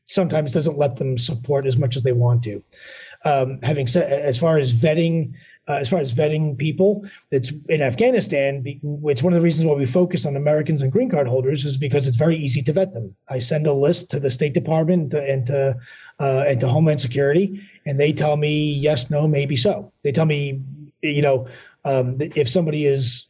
sometimes 0.06 0.52
doesn't 0.52 0.78
let 0.78 0.96
them 0.96 1.18
support 1.18 1.66
as 1.66 1.76
much 1.76 1.96
as 1.96 2.02
they 2.02 2.12
want 2.12 2.42
to. 2.44 2.62
Um, 3.24 3.60
having 3.62 3.86
said, 3.86 4.10
as 4.10 4.38
far 4.38 4.58
as 4.58 4.74
vetting, 4.74 5.32
uh, 5.68 5.74
as 5.74 5.88
far 5.88 6.00
as 6.00 6.12
vetting 6.12 6.58
people, 6.58 7.06
it's 7.30 7.52
in 7.68 7.80
Afghanistan. 7.80 8.62
It's 8.64 9.22
one 9.22 9.32
of 9.32 9.36
the 9.36 9.44
reasons 9.44 9.66
why 9.66 9.74
we 9.74 9.86
focus 9.86 10.26
on 10.26 10.34
Americans 10.36 10.82
and 10.82 10.90
green 10.90 11.08
card 11.08 11.28
holders 11.28 11.64
is 11.64 11.76
because 11.76 12.08
it's 12.08 12.16
very 12.16 12.36
easy 12.36 12.62
to 12.62 12.72
vet 12.72 12.92
them. 12.92 13.14
I 13.28 13.38
send 13.38 13.66
a 13.66 13.72
list 13.72 14.10
to 14.10 14.20
the 14.20 14.30
State 14.30 14.54
Department 14.54 15.14
and 15.14 15.46
to 15.46 15.76
uh, 16.18 16.44
and 16.46 16.60
to 16.60 16.68
Homeland 16.68 17.00
Security, 17.00 17.60
and 17.86 17.98
they 17.98 18.12
tell 18.12 18.36
me 18.36 18.72
yes, 18.72 19.08
no, 19.08 19.26
maybe 19.26 19.56
so. 19.56 19.92
They 20.02 20.12
tell 20.12 20.26
me, 20.26 20.60
you 21.00 21.22
know, 21.22 21.48
um, 21.84 22.16
if 22.20 22.48
somebody 22.48 22.86
is 22.86 23.26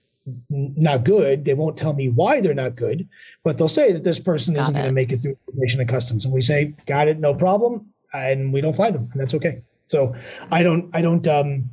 not 0.48 1.04
good. 1.04 1.44
They 1.44 1.54
won't 1.54 1.76
tell 1.76 1.92
me 1.92 2.08
why 2.08 2.40
they're 2.40 2.54
not 2.54 2.76
good, 2.76 3.08
but 3.42 3.58
they'll 3.58 3.68
say 3.68 3.92
that 3.92 4.04
this 4.04 4.20
person 4.20 4.54
got 4.54 4.62
isn't 4.62 4.74
going 4.74 4.86
to 4.86 4.92
make 4.92 5.12
it 5.12 5.18
through 5.18 5.36
immigration 5.48 5.80
and 5.80 5.88
customs. 5.88 6.24
And 6.24 6.32
we 6.32 6.40
say, 6.40 6.74
got 6.86 7.08
it, 7.08 7.18
no 7.18 7.34
problem, 7.34 7.86
and 8.12 8.52
we 8.52 8.60
don't 8.60 8.76
fly 8.76 8.90
them, 8.90 9.08
and 9.12 9.20
that's 9.20 9.34
okay. 9.34 9.62
So 9.86 10.14
I 10.50 10.62
don't, 10.62 10.94
I 10.94 11.02
don't 11.02 11.26
um, 11.26 11.70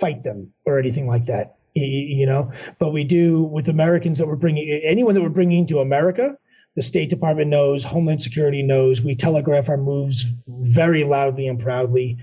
fight 0.00 0.22
them 0.22 0.52
or 0.64 0.78
anything 0.78 1.06
like 1.06 1.26
that, 1.26 1.56
you 1.74 2.26
know. 2.26 2.50
But 2.78 2.92
we 2.92 3.04
do 3.04 3.44
with 3.44 3.68
Americans 3.68 4.18
that 4.18 4.26
we're 4.26 4.36
bringing, 4.36 4.68
anyone 4.82 5.14
that 5.14 5.22
we're 5.22 5.28
bringing 5.28 5.66
to 5.68 5.80
America. 5.80 6.36
The 6.74 6.82
State 6.82 7.08
Department 7.08 7.48
knows, 7.48 7.84
Homeland 7.84 8.20
Security 8.20 8.62
knows. 8.62 9.00
We 9.00 9.14
telegraph 9.14 9.70
our 9.70 9.78
moves 9.78 10.26
very 10.46 11.04
loudly 11.04 11.48
and 11.48 11.58
proudly 11.58 12.18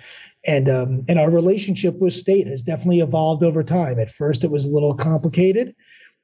and 0.45 0.69
um, 0.69 1.05
and 1.07 1.19
our 1.19 1.29
relationship 1.29 1.99
with 1.99 2.13
state 2.13 2.47
has 2.47 2.63
definitely 2.63 2.99
evolved 2.99 3.43
over 3.43 3.63
time. 3.63 3.99
At 3.99 4.09
first, 4.09 4.43
it 4.43 4.51
was 4.51 4.65
a 4.65 4.69
little 4.69 4.93
complicated. 4.93 5.75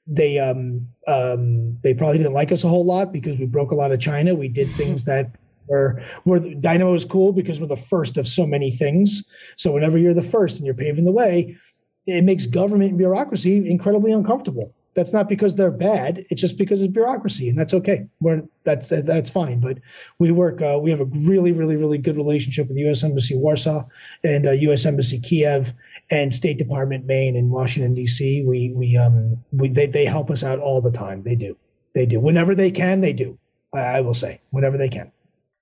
They 0.08 0.39
um, 0.39 0.88
um, 1.08 1.77
they 1.84 1.93
probably 1.93 2.17
didn't 2.17 2.34
like 2.34 2.51
us 2.51 2.63
a 2.63 2.69
whole 2.69 2.86
lot 2.86 3.13
because 3.13 3.38
we 3.38 3.45
broke 3.45 3.71
a 3.71 3.75
lot 3.75 3.91
of 3.91 3.99
China. 3.99 4.36
We 4.36 4.47
did 4.47 4.69
things 4.71 5.05
that 5.05 5.36
were 5.67 6.03
were 6.25 6.39
Dynamo 6.39 6.93
is 6.95 7.05
cool 7.05 7.32
because 7.32 7.62
we're 7.62 7.67
the 7.67 7.77
first 7.77 8.17
of 8.17 8.27
so 8.27 8.45
many 8.45 8.71
things. 8.71 9.23
So 9.55 9.71
whenever 9.71 9.97
you're 9.97 10.13
the 10.13 10.23
first 10.23 10.58
and 10.58 10.65
you're 10.65 10.75
paving 10.75 11.05
the 11.05 11.12
way, 11.12 11.58
it 12.05 12.23
makes 12.23 12.45
government 12.45 12.89
and 12.89 12.97
bureaucracy 12.97 13.69
incredibly 13.69 14.12
uncomfortable 14.12 14.73
that's 14.99 15.13
not 15.13 15.29
because 15.29 15.55
they're 15.55 15.71
bad. 15.71 16.25
It's 16.29 16.41
just 16.41 16.57
because 16.57 16.81
it's 16.81 16.91
bureaucracy, 16.91 17.47
and 17.47 17.57
that's 17.57 17.73
okay. 17.73 18.05
We're 18.19 18.43
that's 18.65 18.89
that's 18.89 19.29
fine. 19.29 19.62
But 19.62 19.77
we 20.19 20.31
work. 20.31 20.62
Uh, 20.62 20.77
we 20.81 20.89
have 20.89 20.99
a 20.99 21.05
really, 21.05 21.53
really, 21.53 21.77
really 21.77 21.97
good 21.97 22.17
relationship 22.17 22.67
with 22.67 22.75
the 22.75 22.83
U.S. 22.83 23.01
Embassy 23.01 23.33
Warsaw 23.33 23.85
and 24.25 24.45
uh, 24.45 24.51
U.S. 24.51 24.85
Embassy 24.85 25.17
Kiev 25.17 25.71
and 26.12 26.33
State 26.33 26.57
Department 26.57 27.05
Main 27.05 27.38
in 27.38 27.49
Washington 27.49 27.93
D.C. 27.93 28.43
We 28.45 28.73
we 28.75 28.97
um 28.97 29.41
we 29.53 29.69
they 29.69 29.88
they 29.88 30.05
help 30.05 30.29
us 30.29 30.43
out 30.43 30.59
all 30.59 30.81
the 30.81 30.91
time. 30.91 31.23
They 31.23 31.35
do. 31.35 31.55
They 31.95 32.05
do. 32.05 32.19
Whenever 32.19 32.53
they 32.53 32.69
can, 32.69 32.99
they 32.99 33.13
do. 33.13 33.39
I, 33.73 33.79
I 33.79 34.01
will 34.01 34.13
say 34.13 34.41
whenever 34.49 34.77
they 34.77 34.89
can. 34.89 35.13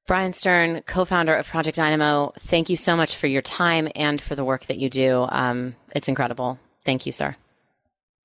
Bryan 0.08 0.34
Stern, 0.34 0.82
co-founder 0.88 1.36
of 1.36 1.48
Project 1.48 1.78
Dynamo, 1.78 2.32
thank 2.40 2.70
you 2.70 2.78
so 2.78 2.96
much 2.96 3.14
for 3.16 3.28
your 3.28 3.42
time 3.42 3.90
and 3.94 4.20
for 4.20 4.36
the 4.36 4.46
work 4.46 4.66
that 4.66 4.78
you 4.78 4.90
do. 4.90 5.28
Um, 5.30 5.76
it's 5.94 6.08
incredible. 6.08 6.60
Thank 6.84 7.06
you, 7.06 7.12
sir. 7.12 7.36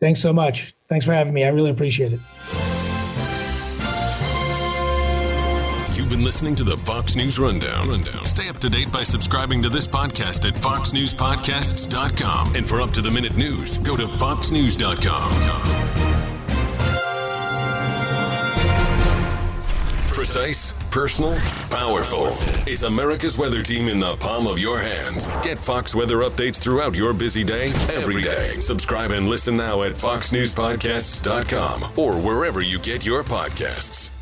Thanks 0.03 0.21
so 0.21 0.33
much. 0.33 0.75
Thanks 0.88 1.07
for 1.07 1.12
having 1.12 1.33
me. 1.33 1.45
I 1.45 1.49
really 1.51 1.71
appreciate 1.71 2.12
it. 2.12 2.19
You've 5.97 6.11
been 6.11 6.25
listening 6.25 6.57
to 6.57 6.65
the 6.65 6.77
Fox 6.79 7.15
News 7.15 7.38
Rundown. 7.38 7.88
Rundown. 7.88 8.25
Stay 8.25 8.49
up 8.49 8.59
to 8.59 8.69
date 8.69 8.91
by 8.91 9.05
subscribing 9.05 9.62
to 9.62 9.69
this 9.69 9.87
podcast 9.87 10.45
at 10.45 10.55
foxnewspodcasts.com. 10.55 12.57
And 12.57 12.69
for 12.69 12.81
up 12.81 12.91
to 12.91 13.01
the 13.01 13.12
minute 13.12 13.37
news, 13.37 13.79
go 13.79 13.97
to 13.97 14.09
foxnews.com. 14.09 15.31
Precise, 20.09 20.75
personal, 20.93 21.35
powerful. 21.71 22.27
It's 22.71 22.85
America's 22.85 23.39
weather 23.39 23.63
team 23.63 23.89
in 23.89 23.99
the 23.99 24.15
palm 24.17 24.47
of 24.47 24.59
your 24.59 24.79
hands. 24.79 25.31
Get 25.43 25.59
Fox 25.59 25.95
weather 25.95 26.19
updates 26.19 26.61
throughout 26.61 26.95
your 26.95 27.15
busy 27.15 27.43
day, 27.43 27.69
every 27.95 28.21
day. 28.23 28.61
Subscribe 28.61 29.11
and 29.11 29.27
listen 29.29 29.57
now 29.57 29.83
at 29.83 29.93
foxnewspodcasts.com 29.93 31.99
or 31.99 32.13
wherever 32.21 32.61
you 32.61 32.79
get 32.79 33.07
your 33.07 33.25
podcasts. 33.25 34.22